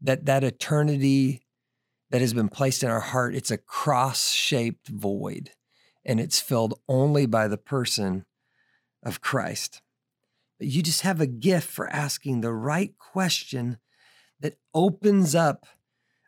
that 0.00 0.24
that 0.26 0.44
eternity 0.44 1.43
that 2.14 2.20
has 2.20 2.32
been 2.32 2.48
placed 2.48 2.84
in 2.84 2.90
our 2.90 3.00
heart, 3.00 3.34
it's 3.34 3.50
a 3.50 3.58
cross 3.58 4.30
shaped 4.30 4.86
void, 4.86 5.50
and 6.04 6.20
it's 6.20 6.38
filled 6.38 6.78
only 6.88 7.26
by 7.26 7.48
the 7.48 7.58
person 7.58 8.24
of 9.02 9.20
Christ. 9.20 9.82
But 10.56 10.68
you 10.68 10.80
just 10.80 11.00
have 11.00 11.20
a 11.20 11.26
gift 11.26 11.68
for 11.68 11.88
asking 11.88 12.40
the 12.40 12.52
right 12.52 12.96
question 12.96 13.78
that 14.38 14.58
opens 14.72 15.34
up 15.34 15.66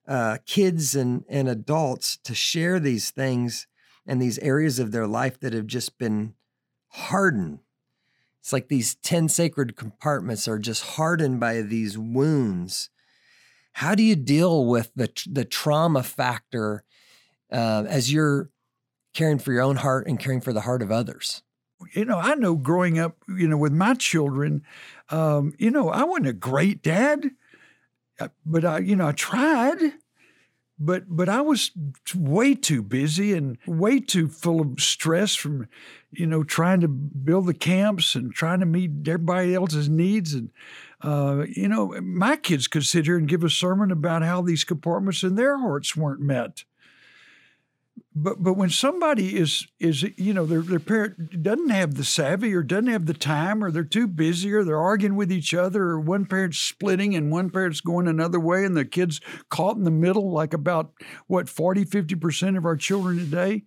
uh, 0.09 0.39
kids 0.45 0.97
and, 0.97 1.25
and 1.29 1.49
adults 1.49 2.17
to 2.25 2.35
share 2.35 2.81
these 2.81 3.13
things 3.13 3.69
and 4.05 4.21
these 4.21 4.41
areas 4.41 4.81
of 4.81 4.91
their 4.91 5.07
life 5.07 5.39
that 5.39 5.53
have 5.53 5.69
just 5.69 5.99
been 5.99 6.35
hardened. 6.89 7.61
It's 8.41 8.53
like 8.53 8.67
these 8.67 8.97
10 8.97 9.29
sacred 9.29 9.77
compartments 9.77 10.49
are 10.49 10.59
just 10.59 10.83
hardened 10.97 11.39
by 11.39 11.61
these 11.61 11.97
wounds. 11.97 12.91
How 13.77 13.95
do 13.95 14.03
you 14.03 14.17
deal 14.17 14.65
with 14.65 14.91
the, 14.97 15.11
the 15.31 15.45
trauma 15.45 16.03
factor 16.03 16.83
uh, 17.53 17.85
as 17.87 18.11
you're 18.11 18.49
caring 19.13 19.39
for 19.39 19.53
your 19.53 19.61
own 19.61 19.77
heart 19.77 20.07
and 20.07 20.19
caring 20.19 20.41
for 20.41 20.55
the 20.55 20.63
heart 20.63 20.81
of 20.81 20.91
others? 20.91 21.43
You 21.93 22.07
know, 22.07 22.17
I 22.17 22.37
know 22.37 22.55
growing 22.55 22.99
up, 22.99 23.19
you 23.29 23.47
know, 23.47 23.59
with 23.59 23.75
my 23.75 23.93
children, 23.93 24.63
um, 25.11 25.53
you 25.59 25.71
know, 25.71 25.91
I 25.91 26.05
wasn't 26.05 26.29
a 26.29 26.33
great 26.33 26.83
dad, 26.83 27.33
uh, 28.19 28.29
but 28.47 28.65
I, 28.65 28.79
you 28.79 28.97
know, 28.97 29.09
I 29.09 29.13
tried 29.13 29.93
but 30.79 31.05
but 31.09 31.29
I 31.29 31.41
was 31.41 31.71
way 32.15 32.55
too 32.55 32.83
busy 32.83 33.33
and 33.33 33.57
way 33.67 33.99
too 34.01 34.29
full 34.29 34.61
of 34.61 34.81
stress 34.81 35.35
from 35.35 35.69
you 36.11 36.27
know 36.27 36.45
trying 36.45 36.81
to 36.81 36.89
build 36.89 37.47
the 37.47 37.55
camps 37.55 38.15
and 38.15 38.33
trying 38.35 38.61
to 38.61 38.67
meet 38.67 38.91
everybody 39.09 39.55
else's 39.55 39.89
needs 39.89 40.35
and 40.35 40.51
uh, 41.03 41.45
you 41.49 41.69
know 41.69 41.99
my 42.01 42.37
kids 42.37 42.69
could 42.69 42.85
sit 42.85 43.05
here 43.05 43.17
and 43.17 43.29
give 43.29 43.45
a 43.45 43.51
sermon 43.51 43.91
about 43.91 44.23
how 44.23 44.41
these 44.41 44.65
compartments 44.65 45.23
in 45.23 45.35
their 45.35 45.59
hearts 45.59 45.97
weren't 45.97 46.21
met. 46.21 46.65
But 48.15 48.43
but 48.43 48.55
when 48.55 48.71
somebody 48.71 49.37
is 49.37 49.67
is 49.79 50.03
you 50.17 50.33
know 50.33 50.47
their 50.47 50.63
their 50.63 50.81
parent 50.81 51.43
doesn't 51.43 51.69
have 51.69 51.95
the 51.95 52.05
savvy 52.05 52.55
or 52.55 52.63
doesn't 52.63 52.87
have 52.87 53.05
the 53.05 53.15
time 53.15 53.63
or 53.63 53.71
they're 53.71 53.85
too 53.85 54.07
busy 54.07 54.53
or 54.55 54.65
they're 54.65 54.81
arguing 54.81 55.17
with 55.17 55.31
each 55.31 55.53
other 55.53 55.83
or 55.83 56.01
one 56.01 56.25
parent's 56.25 56.59
splitting 56.59 57.15
and 57.15 57.31
one 57.31 57.51
parent's 57.51 57.83
going 57.83 58.09
another 58.09 58.41
way 58.41 58.65
and 58.65 58.75
the 58.75 58.87
kid's 58.87 59.21
caught 59.51 59.77
in 59.77 59.85
the 59.85 59.91
middle 59.91 60.31
like 60.31 60.55
about 60.55 60.93
what 61.27 61.49
40 61.49 61.85
50% 61.85 62.57
of 62.57 62.65
our 62.65 62.77
children 62.77 63.19
today 63.19 63.65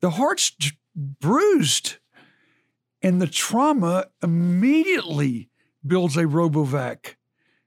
the 0.00 0.10
heart's 0.10 0.52
bruised 0.94 1.96
and 3.02 3.20
the 3.20 3.26
trauma 3.26 4.06
immediately 4.22 5.50
builds 5.86 6.16
a 6.16 6.24
robovac 6.24 7.14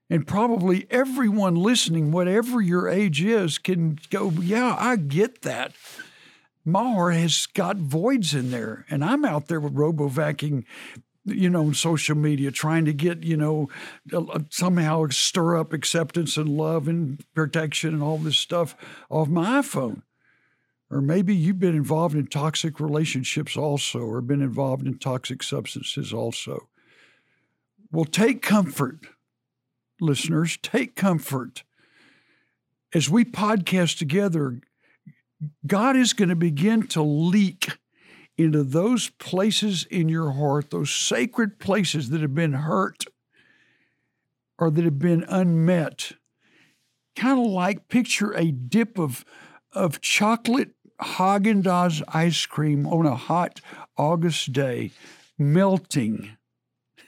and 0.09 0.25
probably 0.25 0.87
everyone 0.89 1.55
listening, 1.55 2.11
whatever 2.11 2.61
your 2.61 2.89
age 2.89 3.21
is, 3.21 3.57
can 3.57 3.99
go, 4.09 4.31
Yeah, 4.31 4.75
I 4.77 4.95
get 4.95 5.43
that. 5.43 5.73
My 6.65 6.93
heart 6.93 7.15
has 7.15 7.45
got 7.45 7.77
voids 7.77 8.33
in 8.33 8.51
there. 8.51 8.85
And 8.89 9.03
I'm 9.03 9.23
out 9.23 9.47
there 9.47 9.59
with 9.59 9.75
robovacking, 9.75 10.65
you 11.25 11.49
know, 11.49 11.67
on 11.67 11.73
social 11.75 12.15
media, 12.15 12.51
trying 12.51 12.85
to 12.85 12.93
get, 12.93 13.23
you 13.23 13.37
know, 13.37 13.69
somehow 14.49 15.07
stir 15.09 15.57
up 15.57 15.73
acceptance 15.73 16.37
and 16.37 16.49
love 16.49 16.87
and 16.87 17.23
protection 17.35 17.93
and 17.93 18.03
all 18.03 18.17
this 18.17 18.37
stuff 18.37 18.75
off 19.09 19.27
my 19.27 19.61
iPhone. 19.61 20.01
Or 20.91 21.01
maybe 21.01 21.35
you've 21.35 21.59
been 21.59 21.75
involved 21.75 22.15
in 22.15 22.25
toxic 22.25 22.79
relationships 22.79 23.55
also, 23.55 23.99
or 23.99 24.21
been 24.21 24.41
involved 24.41 24.87
in 24.87 24.97
toxic 24.97 25.43
substances 25.43 26.11
also. 26.11 26.67
Well, 27.91 28.05
take 28.05 28.41
comfort 28.41 29.05
listeners, 30.01 30.57
take 30.61 30.95
comfort. 30.95 31.63
As 32.93 33.09
we 33.09 33.25
podcast 33.25 33.97
together, 33.97 34.59
God 35.65 35.95
is 35.95 36.13
going 36.13 36.29
to 36.29 36.35
begin 36.35 36.87
to 36.87 37.01
leak 37.01 37.77
into 38.37 38.63
those 38.63 39.09
places 39.09 39.85
in 39.89 40.09
your 40.09 40.31
heart, 40.31 40.71
those 40.71 40.91
sacred 40.91 41.59
places 41.59 42.09
that 42.09 42.21
have 42.21 42.33
been 42.33 42.53
hurt 42.53 43.05
or 44.57 44.71
that 44.71 44.83
have 44.83 44.99
been 44.99 45.23
unmet. 45.27 46.13
Kind 47.15 47.39
of 47.39 47.45
like 47.45 47.89
picture 47.89 48.31
a 48.31 48.51
dip 48.51 48.97
of, 48.97 49.25
of 49.73 50.01
chocolate 50.01 50.71
Haagen 51.01 51.63
Dazs 51.63 52.01
ice 52.09 52.45
cream 52.45 52.87
on 52.87 53.05
a 53.05 53.15
hot 53.15 53.61
August 53.97 54.51
day, 54.51 54.91
melting 55.37 56.37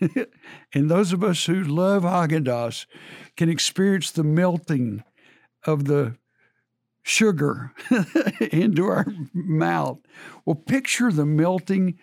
and 0.74 0.90
those 0.90 1.14
of 1.14 1.24
us 1.24 1.46
who 1.46 1.64
love 1.64 2.04
Haagen-Dazs 2.04 2.86
can 3.38 3.50
experience 3.50 4.12
the 4.12 4.24
melting 4.24 5.04
of 5.66 5.86
the 5.86 6.16
sugar 7.04 7.74
into 8.52 8.86
our 8.86 9.06
mouth. 9.34 10.00
Well, 10.46 10.56
picture 10.56 11.12
the 11.12 11.26
melting 11.26 11.98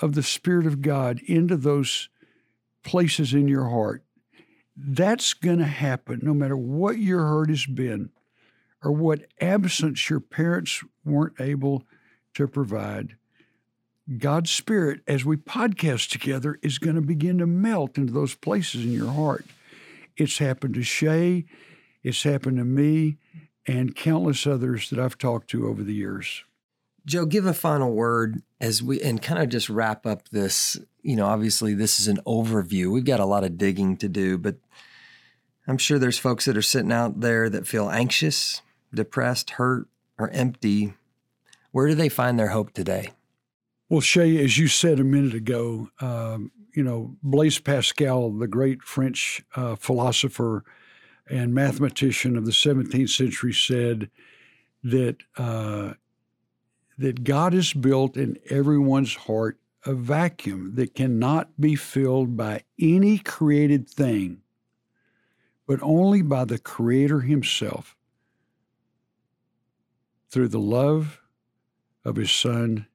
of 0.00 0.14
the 0.14 0.22
Spirit 0.22 0.66
of 0.66 0.82
God 0.82 1.20
into 1.26 1.56
those 1.56 2.08
places 2.84 3.34
in 3.34 3.48
your 3.48 3.68
heart. 3.68 4.04
That's 4.76 5.34
going 5.34 5.58
to 5.58 5.64
happen 5.64 6.20
no 6.22 6.32
matter 6.32 6.56
what 6.56 6.98
your 6.98 7.20
hurt 7.20 7.50
has 7.50 7.66
been 7.66 8.10
or 8.82 8.92
what 8.92 9.26
absence 9.40 10.08
your 10.08 10.20
parents 10.20 10.82
weren't 11.04 11.38
able 11.38 11.84
to 12.34 12.48
provide. 12.48 13.16
God's 14.18 14.50
Spirit, 14.50 15.02
as 15.06 15.24
we 15.24 15.36
podcast 15.36 16.10
together, 16.10 16.58
is 16.62 16.78
going 16.78 16.96
to 16.96 17.02
begin 17.02 17.38
to 17.38 17.46
melt 17.46 17.96
into 17.96 18.12
those 18.12 18.34
places 18.34 18.84
in 18.84 18.92
your 18.92 19.12
heart. 19.12 19.44
It's 20.16 20.38
happened 20.38 20.74
to 20.74 20.82
Shay, 20.82 21.44
it's 22.02 22.24
happened 22.24 22.56
to 22.58 22.64
me, 22.64 23.18
and 23.66 23.94
countless 23.94 24.46
others 24.46 24.90
that 24.90 24.98
I've 24.98 25.16
talked 25.16 25.48
to 25.50 25.68
over 25.68 25.84
the 25.84 25.94
years. 25.94 26.42
Joe, 27.06 27.24
give 27.24 27.46
a 27.46 27.54
final 27.54 27.92
word 27.92 28.42
as 28.60 28.82
we 28.82 29.00
and 29.00 29.22
kind 29.22 29.40
of 29.42 29.48
just 29.48 29.70
wrap 29.70 30.04
up 30.06 30.28
this. 30.30 30.78
You 31.02 31.16
know, 31.16 31.26
obviously, 31.26 31.72
this 31.74 32.00
is 32.00 32.08
an 32.08 32.18
overview. 32.26 32.90
We've 32.90 33.04
got 33.04 33.20
a 33.20 33.26
lot 33.26 33.44
of 33.44 33.56
digging 33.58 33.96
to 33.98 34.08
do, 34.08 34.36
but 34.36 34.56
I'm 35.68 35.78
sure 35.78 35.98
there's 35.98 36.18
folks 36.18 36.46
that 36.46 36.56
are 36.56 36.62
sitting 36.62 36.92
out 36.92 37.20
there 37.20 37.48
that 37.48 37.66
feel 37.66 37.88
anxious, 37.88 38.60
depressed, 38.92 39.50
hurt, 39.50 39.86
or 40.18 40.30
empty. 40.30 40.94
Where 41.70 41.86
do 41.86 41.94
they 41.94 42.08
find 42.08 42.38
their 42.38 42.48
hope 42.48 42.72
today? 42.72 43.12
Well, 43.90 44.00
Shay, 44.00 44.42
as 44.42 44.56
you 44.56 44.68
said 44.68 45.00
a 45.00 45.04
minute 45.04 45.34
ago, 45.34 45.88
um, 46.00 46.52
you 46.72 46.84
know, 46.84 47.16
Blaise 47.24 47.58
Pascal, 47.58 48.30
the 48.30 48.46
great 48.46 48.84
French 48.84 49.42
uh, 49.56 49.74
philosopher 49.74 50.64
and 51.28 51.52
mathematician 51.52 52.36
of 52.36 52.46
the 52.46 52.52
17th 52.52 53.08
century, 53.08 53.52
said 53.52 54.08
that 54.84 55.16
uh, 55.36 55.94
that 56.98 57.24
God 57.24 57.52
has 57.52 57.72
built 57.72 58.16
in 58.16 58.38
everyone's 58.48 59.16
heart 59.16 59.58
a 59.84 59.92
vacuum 59.92 60.76
that 60.76 60.94
cannot 60.94 61.60
be 61.60 61.74
filled 61.74 62.36
by 62.36 62.62
any 62.78 63.18
created 63.18 63.88
thing, 63.90 64.42
but 65.66 65.80
only 65.82 66.22
by 66.22 66.44
the 66.44 66.60
Creator 66.60 67.22
Himself 67.22 67.96
through 70.28 70.48
the 70.48 70.60
love 70.60 71.20
of 72.04 72.14
His 72.14 72.30
Son 72.30 72.86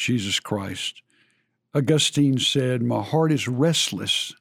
Jesus 0.00 0.40
Christ. 0.40 1.02
Augustine 1.74 2.38
said, 2.38 2.82
My 2.82 3.02
heart 3.02 3.30
is 3.30 3.46
restless 3.46 4.34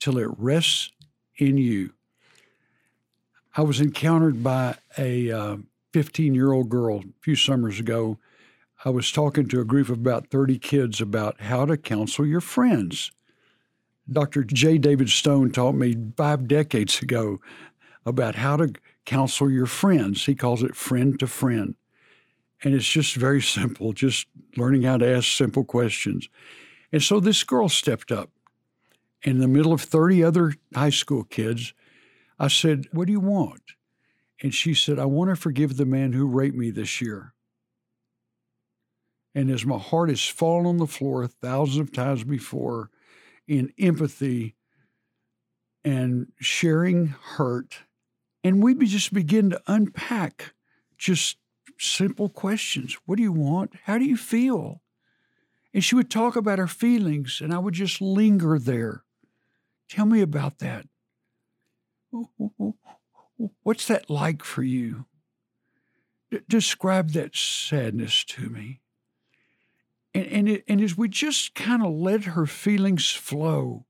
till 0.00 0.18
it 0.18 0.28
rests 0.36 0.90
in 1.36 1.56
you. 1.56 1.92
I 3.56 3.62
was 3.62 3.80
encountered 3.80 4.42
by 4.42 4.76
a 4.98 5.58
15 5.92 6.32
uh, 6.32 6.34
year 6.34 6.52
old 6.52 6.68
girl 6.68 6.98
a 6.98 7.22
few 7.22 7.36
summers 7.36 7.78
ago. 7.78 8.18
I 8.84 8.90
was 8.90 9.12
talking 9.12 9.46
to 9.48 9.60
a 9.60 9.64
group 9.64 9.88
of 9.88 9.98
about 9.98 10.26
30 10.26 10.58
kids 10.58 11.00
about 11.00 11.40
how 11.40 11.64
to 11.66 11.76
counsel 11.76 12.26
your 12.26 12.40
friends. 12.40 13.12
Dr. 14.10 14.42
J. 14.42 14.76
David 14.76 15.08
Stone 15.08 15.52
taught 15.52 15.76
me 15.76 15.96
five 16.16 16.48
decades 16.48 17.00
ago 17.00 17.40
about 18.04 18.34
how 18.34 18.56
to 18.56 18.72
counsel 19.04 19.48
your 19.50 19.66
friends. 19.66 20.26
He 20.26 20.34
calls 20.34 20.64
it 20.64 20.74
friend 20.74 21.18
to 21.20 21.28
friend. 21.28 21.76
And 22.62 22.74
it's 22.74 22.88
just 22.88 23.14
very 23.16 23.42
simple, 23.42 23.92
just 23.92 24.26
learning 24.56 24.82
how 24.82 24.96
to 24.96 25.06
ask 25.06 25.30
simple 25.30 25.64
questions. 25.64 26.28
And 26.92 27.02
so 27.02 27.20
this 27.20 27.44
girl 27.44 27.68
stepped 27.68 28.10
up. 28.10 28.30
In 29.22 29.38
the 29.38 29.48
middle 29.48 29.72
of 29.72 29.80
30 29.80 30.22
other 30.22 30.54
high 30.74 30.90
school 30.90 31.24
kids, 31.24 31.74
I 32.38 32.48
said, 32.48 32.86
What 32.92 33.06
do 33.06 33.12
you 33.12 33.20
want? 33.20 33.62
And 34.42 34.54
she 34.54 34.74
said, 34.74 34.98
I 34.98 35.06
want 35.06 35.30
to 35.30 35.36
forgive 35.36 35.76
the 35.76 35.86
man 35.86 36.12
who 36.12 36.26
raped 36.26 36.56
me 36.56 36.70
this 36.70 37.00
year. 37.00 37.32
And 39.34 39.50
as 39.50 39.66
my 39.66 39.78
heart 39.78 40.08
has 40.10 40.24
fallen 40.24 40.66
on 40.66 40.76
the 40.78 40.86
floor 40.86 41.26
thousands 41.26 41.78
of 41.78 41.92
times 41.92 42.24
before 42.24 42.90
in 43.46 43.72
empathy 43.78 44.54
and 45.84 46.32
sharing 46.40 47.08
hurt, 47.08 47.80
and 48.42 48.62
we 48.62 48.74
just 48.86 49.12
begin 49.12 49.50
to 49.50 49.60
unpack 49.66 50.54
just 50.96 51.36
simple 51.78 52.28
questions. 52.28 52.96
What 53.04 53.16
do 53.16 53.22
you 53.22 53.32
want? 53.32 53.74
How 53.84 53.98
do 53.98 54.04
you 54.04 54.16
feel? 54.16 54.82
And 55.74 55.84
she 55.84 55.94
would 55.94 56.10
talk 56.10 56.36
about 56.36 56.58
her 56.58 56.66
feelings, 56.66 57.40
and 57.42 57.52
I 57.52 57.58
would 57.58 57.74
just 57.74 58.00
linger 58.00 58.58
there. 58.58 59.02
Tell 59.88 60.06
me 60.06 60.22
about 60.22 60.58
that. 60.58 60.86
What's 63.62 63.86
that 63.86 64.08
like 64.08 64.42
for 64.42 64.62
you? 64.62 65.06
d- 66.30 66.40
describe 66.48 67.10
that 67.10 67.36
sadness 67.36 68.24
to 68.24 68.48
me. 68.48 68.80
And, 70.14 70.26
and, 70.26 70.48
it, 70.48 70.64
and 70.68 70.80
as 70.80 70.96
we 70.96 71.08
just 71.08 71.54
kind 71.54 71.84
of 71.84 71.92
let 71.92 72.24
her 72.24 72.46
feelings 72.46 73.10
flow, 73.10 73.86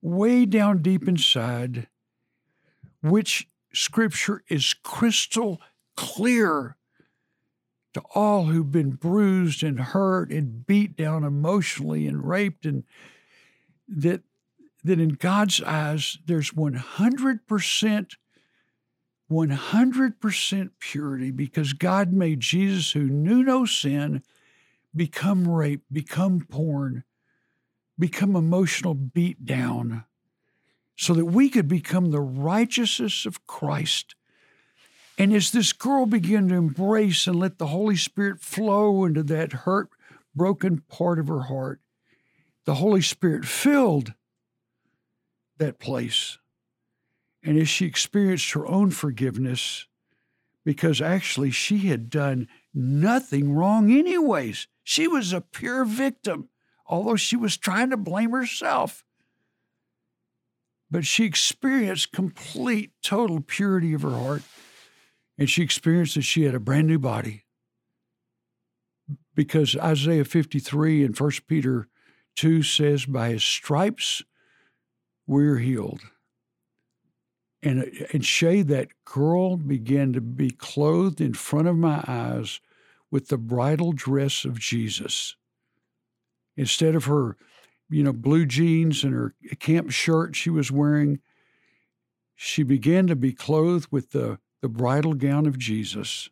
way 0.00 0.46
down 0.46 0.82
deep 0.82 1.08
inside, 1.08 1.88
which 3.02 3.48
scripture 3.72 4.42
is 4.48 4.74
crystal 4.82 5.60
clear 5.96 6.76
to 7.94 8.02
all 8.14 8.46
who've 8.46 8.72
been 8.72 8.92
bruised 8.92 9.62
and 9.62 9.78
hurt 9.78 10.30
and 10.30 10.66
beat 10.66 10.96
down 10.96 11.24
emotionally 11.24 12.06
and 12.06 12.26
raped 12.26 12.64
and 12.64 12.84
that 13.88 14.22
that 14.84 14.98
in 14.98 15.10
God's 15.10 15.62
eyes 15.62 16.18
there's 16.26 16.50
100% 16.52 18.10
100% 19.30 20.70
purity 20.78 21.30
because 21.30 21.72
God 21.72 22.12
made 22.12 22.40
Jesus 22.40 22.92
who 22.92 23.04
knew 23.04 23.42
no 23.42 23.64
sin 23.64 24.22
become 24.94 25.48
rape, 25.48 25.82
become 25.90 26.46
porn, 26.48 27.04
become 27.98 28.36
emotional 28.36 28.94
beat 28.94 29.46
down 29.46 30.04
so 30.96 31.14
that 31.14 31.24
we 31.24 31.48
could 31.48 31.68
become 31.68 32.10
the 32.10 32.20
righteousness 32.20 33.24
of 33.24 33.46
Christ. 33.46 34.14
And 35.22 35.32
as 35.32 35.52
this 35.52 35.72
girl 35.72 36.04
began 36.04 36.48
to 36.48 36.56
embrace 36.56 37.28
and 37.28 37.38
let 37.38 37.58
the 37.58 37.68
Holy 37.68 37.94
Spirit 37.94 38.40
flow 38.40 39.04
into 39.04 39.22
that 39.22 39.52
hurt, 39.52 39.88
broken 40.34 40.80
part 40.88 41.20
of 41.20 41.28
her 41.28 41.42
heart, 41.42 41.80
the 42.64 42.74
Holy 42.74 43.02
Spirit 43.02 43.44
filled 43.44 44.14
that 45.58 45.78
place. 45.78 46.38
And 47.40 47.56
as 47.56 47.68
she 47.68 47.86
experienced 47.86 48.50
her 48.50 48.66
own 48.66 48.90
forgiveness, 48.90 49.86
because 50.64 51.00
actually 51.00 51.52
she 51.52 51.86
had 51.86 52.10
done 52.10 52.48
nothing 52.74 53.52
wrong, 53.54 53.92
anyways, 53.92 54.66
she 54.82 55.06
was 55.06 55.32
a 55.32 55.40
pure 55.40 55.84
victim, 55.84 56.48
although 56.84 57.14
she 57.14 57.36
was 57.36 57.56
trying 57.56 57.90
to 57.90 57.96
blame 57.96 58.32
herself. 58.32 59.04
But 60.90 61.06
she 61.06 61.24
experienced 61.24 62.10
complete, 62.10 62.90
total 63.04 63.40
purity 63.40 63.94
of 63.94 64.02
her 64.02 64.18
heart. 64.18 64.42
And 65.42 65.50
she 65.50 65.64
experienced 65.64 66.14
that 66.14 66.22
she 66.22 66.44
had 66.44 66.54
a 66.54 66.60
brand 66.60 66.86
new 66.86 67.00
body. 67.00 67.42
Because 69.34 69.74
Isaiah 69.76 70.24
53 70.24 71.02
and 71.02 71.18
1 71.18 71.30
Peter 71.48 71.88
2 72.36 72.62
says, 72.62 73.06
By 73.06 73.30
his 73.30 73.42
stripes 73.42 74.22
we're 75.26 75.58
healed. 75.58 75.98
And, 77.60 77.90
and 78.12 78.24
Shay, 78.24 78.62
that 78.62 78.90
girl 79.04 79.56
began 79.56 80.12
to 80.12 80.20
be 80.20 80.52
clothed 80.52 81.20
in 81.20 81.34
front 81.34 81.66
of 81.66 81.74
my 81.74 82.04
eyes 82.06 82.60
with 83.10 83.26
the 83.26 83.36
bridal 83.36 83.90
dress 83.90 84.44
of 84.44 84.60
Jesus. 84.60 85.34
Instead 86.56 86.94
of 86.94 87.06
her 87.06 87.36
you 87.90 88.04
know, 88.04 88.12
blue 88.12 88.46
jeans 88.46 89.02
and 89.02 89.12
her 89.12 89.34
camp 89.58 89.90
shirt 89.90 90.36
she 90.36 90.50
was 90.50 90.70
wearing, 90.70 91.18
she 92.36 92.62
began 92.62 93.08
to 93.08 93.16
be 93.16 93.32
clothed 93.32 93.88
with 93.90 94.12
the, 94.12 94.38
the 94.62 94.68
bridal 94.68 95.12
gown 95.12 95.46
of 95.46 95.58
Jesus, 95.58 96.30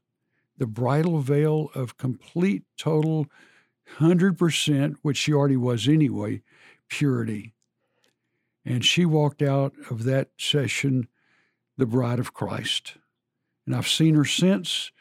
the 0.57 0.67
bridal 0.67 1.19
veil 1.19 1.71
of 1.75 1.99
complete, 1.99 2.63
total, 2.79 3.27
100%, 3.99 4.97
which 5.03 5.17
she 5.17 5.33
already 5.33 5.57
was 5.57 5.89
anyway, 5.89 6.41
purity. 6.89 7.53
And 8.65 8.85
she 8.85 9.05
walked 9.05 9.43
out 9.43 9.75
of 9.91 10.05
that 10.05 10.31
session 10.39 11.09
the 11.77 11.87
bride 11.87 12.19
of 12.19 12.33
Christ. 12.33 12.97
And 13.67 13.75
I've 13.75 13.89
seen 13.89 14.15
her 14.15 14.25
since 14.25 14.93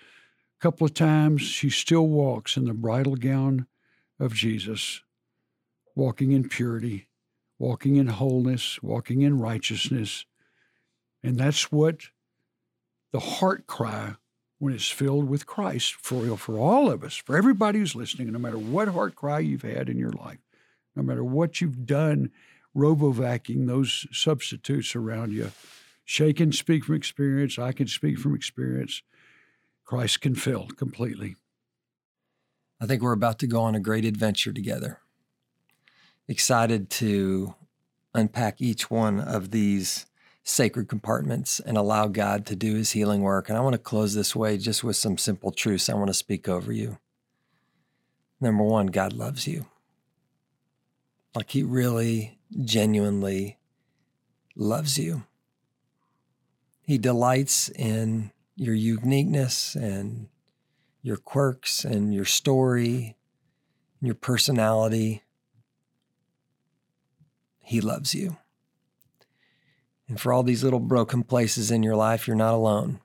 a 0.57 0.61
couple 0.61 0.85
of 0.85 0.93
times. 0.93 1.41
She 1.41 1.69
still 1.69 2.07
walks 2.07 2.57
in 2.57 2.65
the 2.65 2.73
bridal 2.73 3.15
gown 3.15 3.67
of 4.19 4.33
Jesus 4.33 5.01
walking 5.95 6.31
in 6.31 6.47
purity, 6.47 7.07
walking 7.57 7.97
in 7.97 8.07
wholeness, 8.07 8.81
walking 8.81 9.21
in 9.21 9.37
righteousness. 9.37 10.25
And 11.21 11.37
that's 11.37 11.71
what 11.71 12.03
the 13.11 13.19
heart 13.19 13.67
cry 13.67 14.15
when 14.59 14.73
it's 14.73 14.89
filled 14.89 15.29
with 15.29 15.45
Christ 15.45 15.95
for, 15.95 16.23
real, 16.23 16.37
for 16.37 16.57
all 16.57 16.91
of 16.91 17.03
us, 17.03 17.15
for 17.15 17.37
everybody 17.37 17.79
who's 17.79 17.95
listening, 17.95 18.31
no 18.31 18.39
matter 18.39 18.57
what 18.57 18.89
heart 18.89 19.15
cry 19.15 19.39
you've 19.39 19.61
had 19.61 19.89
in 19.89 19.97
your 19.97 20.11
life, 20.11 20.39
no 20.95 21.03
matter 21.03 21.23
what 21.23 21.61
you've 21.61 21.85
done 21.85 22.31
robovacking 22.75 23.67
those 23.67 24.05
substitutes 24.11 24.95
around 24.95 25.31
you. 25.31 25.51
Shay 26.05 26.33
can 26.33 26.51
speak 26.51 26.85
from 26.85 26.95
experience. 26.95 27.57
I 27.57 27.71
can 27.71 27.87
speak 27.87 28.19
from 28.19 28.35
experience. 28.35 29.01
Christ 29.85 30.21
can 30.21 30.35
fill 30.35 30.67
completely. 30.75 31.35
I 32.81 32.85
think 32.85 33.01
we're 33.01 33.11
about 33.11 33.39
to 33.39 33.47
go 33.47 33.61
on 33.61 33.75
a 33.75 33.79
great 33.79 34.05
adventure 34.05 34.53
together 34.53 34.99
excited 36.29 36.91
to 36.91 37.55
unpack 38.13 38.61
each 38.61 38.89
one 38.91 39.19
of 39.19 39.49
these 39.49 40.05
sacred 40.49 40.87
compartments 40.87 41.59
and 41.59 41.77
allow 41.77 42.07
God 42.07 42.45
to 42.47 42.55
do 42.55 42.75
his 42.75 42.91
healing 42.91 43.21
work. 43.21 43.49
And 43.49 43.57
I 43.57 43.61
want 43.61 43.73
to 43.73 43.79
close 43.79 44.13
this 44.13 44.35
way 44.35 44.57
just 44.57 44.83
with 44.83 44.95
some 44.95 45.17
simple 45.17 45.51
truths 45.51 45.89
I 45.89 45.93
want 45.93 46.07
to 46.07 46.13
speak 46.13 46.49
over 46.49 46.71
you. 46.71 46.97
Number 48.41 48.63
one, 48.63 48.87
God 48.87 49.13
loves 49.13 49.47
you. 49.47 49.67
Like 51.35 51.51
he 51.51 51.61
really, 51.61 52.39
genuinely 52.63 53.59
loves 54.55 54.97
you. 54.97 55.23
He 56.81 56.97
delights 56.97 57.69
in 57.69 58.31
your 58.55 58.73
uniqueness 58.73 59.75
and 59.75 60.27
your 61.03 61.17
quirks 61.17 61.85
and 61.85 62.13
your 62.13 62.25
story, 62.25 63.15
your 64.01 64.15
personality. 64.15 65.21
He 67.59 67.79
loves 67.81 68.15
you. 68.15 68.37
And 70.09 70.19
for 70.19 70.33
all 70.33 70.41
these 70.41 70.63
little 70.63 70.79
broken 70.79 71.23
places 71.23 71.69
in 71.69 71.83
your 71.83 71.95
life, 71.95 72.27
you're 72.27 72.35
not 72.35 72.55
alone. 72.55 72.99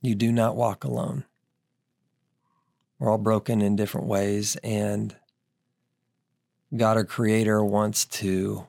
You 0.00 0.14
do 0.14 0.30
not 0.32 0.56
walk 0.56 0.84
alone. 0.84 1.24
We're 2.98 3.10
all 3.10 3.18
broken 3.18 3.60
in 3.60 3.74
different 3.74 4.06
ways, 4.06 4.54
and 4.62 5.16
God, 6.74 6.96
our 6.96 7.04
Creator, 7.04 7.64
wants 7.64 8.04
to 8.04 8.68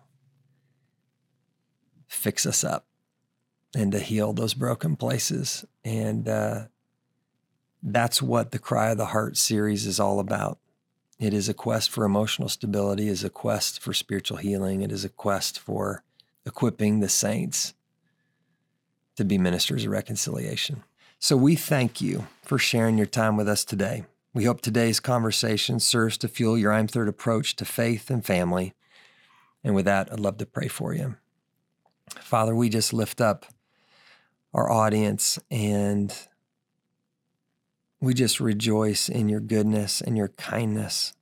fix 2.08 2.48
us 2.48 2.64
up 2.64 2.88
and 3.76 3.92
to 3.92 4.00
heal 4.00 4.34
those 4.34 4.56
broken 4.56 4.96
places. 4.96 5.66
And 5.86 6.28
uh, 6.28 6.62
that's 7.84 8.24
what 8.24 8.52
the 8.52 8.60
Cry 8.60 8.90
of 8.90 8.98
the 8.98 9.08
Heart 9.08 9.38
series 9.38 9.86
is 9.86 10.00
all 10.00 10.20
about. 10.20 10.58
It 11.20 11.34
is 11.34 11.48
a 11.48 11.54
quest 11.54 11.92
for 11.92 12.04
emotional 12.04 12.50
stability, 12.50 13.08
it 13.08 13.12
is 13.12 13.24
a 13.24 13.30
quest 13.30 13.80
for 13.80 13.94
spiritual 13.94 14.38
healing, 14.38 14.82
it 14.82 14.92
is 14.92 15.06
a 15.06 15.10
quest 15.10 15.60
for 15.60 16.04
equipping 16.46 17.00
the 17.00 17.10
saints 17.10 17.74
to 19.16 19.24
be 19.24 19.38
ministers 19.38 19.86
of 19.86 19.92
reconciliation. 19.92 20.84
So 21.20 21.38
we 21.38 21.56
thank 21.56 22.02
you 22.02 22.28
for 22.42 22.58
sharing 22.58 22.98
your 22.98 23.08
time 23.08 23.38
with 23.38 23.48
us 23.48 23.64
today. 23.64 24.06
We 24.34 24.46
hope 24.46 24.62
today's 24.62 25.00
conversation 25.00 25.80
serves 25.80 26.18
to 26.18 26.28
fuel 26.28 26.58
your 26.58 26.74
I'm 26.74 26.88
Third 26.88 27.08
approach 27.08 27.56
to 27.58 27.66
faith 27.66 28.10
and 28.10 28.26
family. 28.26 28.74
And 29.64 29.76
with 29.76 29.86
that, 29.86 30.12
I'd 30.12 30.20
love 30.20 30.38
to 30.40 30.46
pray 30.46 30.68
for 30.68 30.94
you. 30.94 31.16
Father, 32.20 32.56
we 32.56 32.68
just 32.68 32.94
lift 32.94 33.22
up 33.22 33.46
our 34.54 34.70
audience 34.72 35.40
and 35.50 36.14
we 38.02 38.14
just 38.14 38.40
rejoice 38.40 39.08
in 39.08 39.30
your 39.30 39.40
goodness 39.40 40.02
and 40.02 40.18
your 40.18 40.28
kindness 40.30 41.14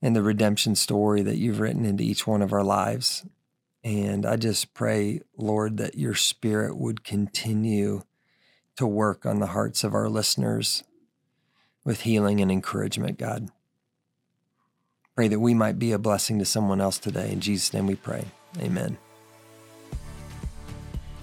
and 0.00 0.16
the 0.16 0.22
redemption 0.22 0.74
story 0.74 1.22
that 1.22 1.36
you've 1.36 1.60
written 1.60 1.84
into 1.84 2.02
each 2.02 2.26
one 2.26 2.40
of 2.40 2.52
our 2.52 2.64
lives. 2.64 3.26
And 3.84 4.24
I 4.24 4.36
just 4.36 4.72
pray, 4.72 5.20
Lord, 5.36 5.76
that 5.76 5.96
your 5.96 6.14
spirit 6.14 6.76
would 6.76 7.04
continue 7.04 8.02
to 8.76 8.86
work 8.86 9.26
on 9.26 9.40
the 9.40 9.48
hearts 9.48 9.84
of 9.84 9.94
our 9.94 10.08
listeners 10.08 10.82
with 11.84 12.00
healing 12.00 12.40
and 12.40 12.50
encouragement, 12.50 13.18
God. 13.18 13.50
Pray 15.14 15.28
that 15.28 15.38
we 15.38 15.54
might 15.54 15.78
be 15.78 15.92
a 15.92 15.98
blessing 15.98 16.38
to 16.38 16.44
someone 16.44 16.80
else 16.80 16.98
today. 16.98 17.30
In 17.30 17.40
Jesus' 17.40 17.74
name 17.74 17.86
we 17.86 17.94
pray. 17.94 18.24
Amen. 18.58 18.96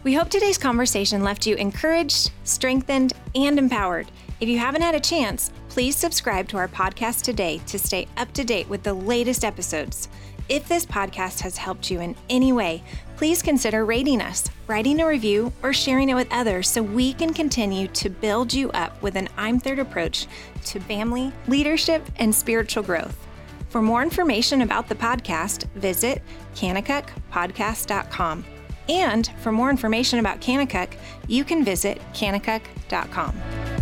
We 0.03 0.13
hope 0.13 0.29
today's 0.29 0.57
conversation 0.57 1.23
left 1.23 1.45
you 1.45 1.55
encouraged, 1.55 2.31
strengthened, 2.43 3.13
and 3.35 3.59
empowered. 3.59 4.09
If 4.39 4.49
you 4.49 4.57
haven't 4.57 4.81
had 4.81 4.95
a 4.95 4.99
chance, 4.99 5.51
please 5.69 5.95
subscribe 5.95 6.47
to 6.49 6.57
our 6.57 6.67
podcast 6.67 7.21
today 7.21 7.59
to 7.67 7.77
stay 7.77 8.07
up 8.17 8.31
to 8.33 8.43
date 8.43 8.67
with 8.67 8.81
the 8.81 8.93
latest 8.93 9.45
episodes. 9.45 10.09
If 10.49 10.67
this 10.67 10.85
podcast 10.85 11.39
has 11.41 11.57
helped 11.57 11.89
you 11.89 12.01
in 12.01 12.15
any 12.29 12.51
way, 12.51 12.83
please 13.15 13.41
consider 13.41 13.85
rating 13.85 14.21
us, 14.21 14.49
writing 14.67 14.99
a 14.99 15.07
review, 15.07 15.53
or 15.63 15.73
sharing 15.73 16.09
it 16.09 16.15
with 16.15 16.27
others 16.31 16.69
so 16.69 16.81
we 16.83 17.13
can 17.13 17.33
continue 17.33 17.87
to 17.89 18.09
build 18.09 18.53
you 18.53 18.69
up 18.71 19.01
with 19.01 19.15
an 19.15 19.29
I'm 19.37 19.59
Third 19.59 19.79
approach 19.79 20.27
to 20.65 20.79
family, 20.79 21.31
leadership, 21.47 22.05
and 22.17 22.33
spiritual 22.33 22.83
growth. 22.83 23.27
For 23.69 23.81
more 23.81 24.03
information 24.03 24.61
about 24.61 24.89
the 24.89 24.95
podcast, 24.95 25.63
visit 25.75 26.21
kanakukpodcast.com. 26.55 28.43
And 28.89 29.31
for 29.41 29.51
more 29.51 29.69
information 29.69 30.19
about 30.19 30.41
Kanakuk, 30.41 30.93
you 31.27 31.45
can 31.45 31.63
visit 31.63 32.01
kanakuk.com. 32.13 33.80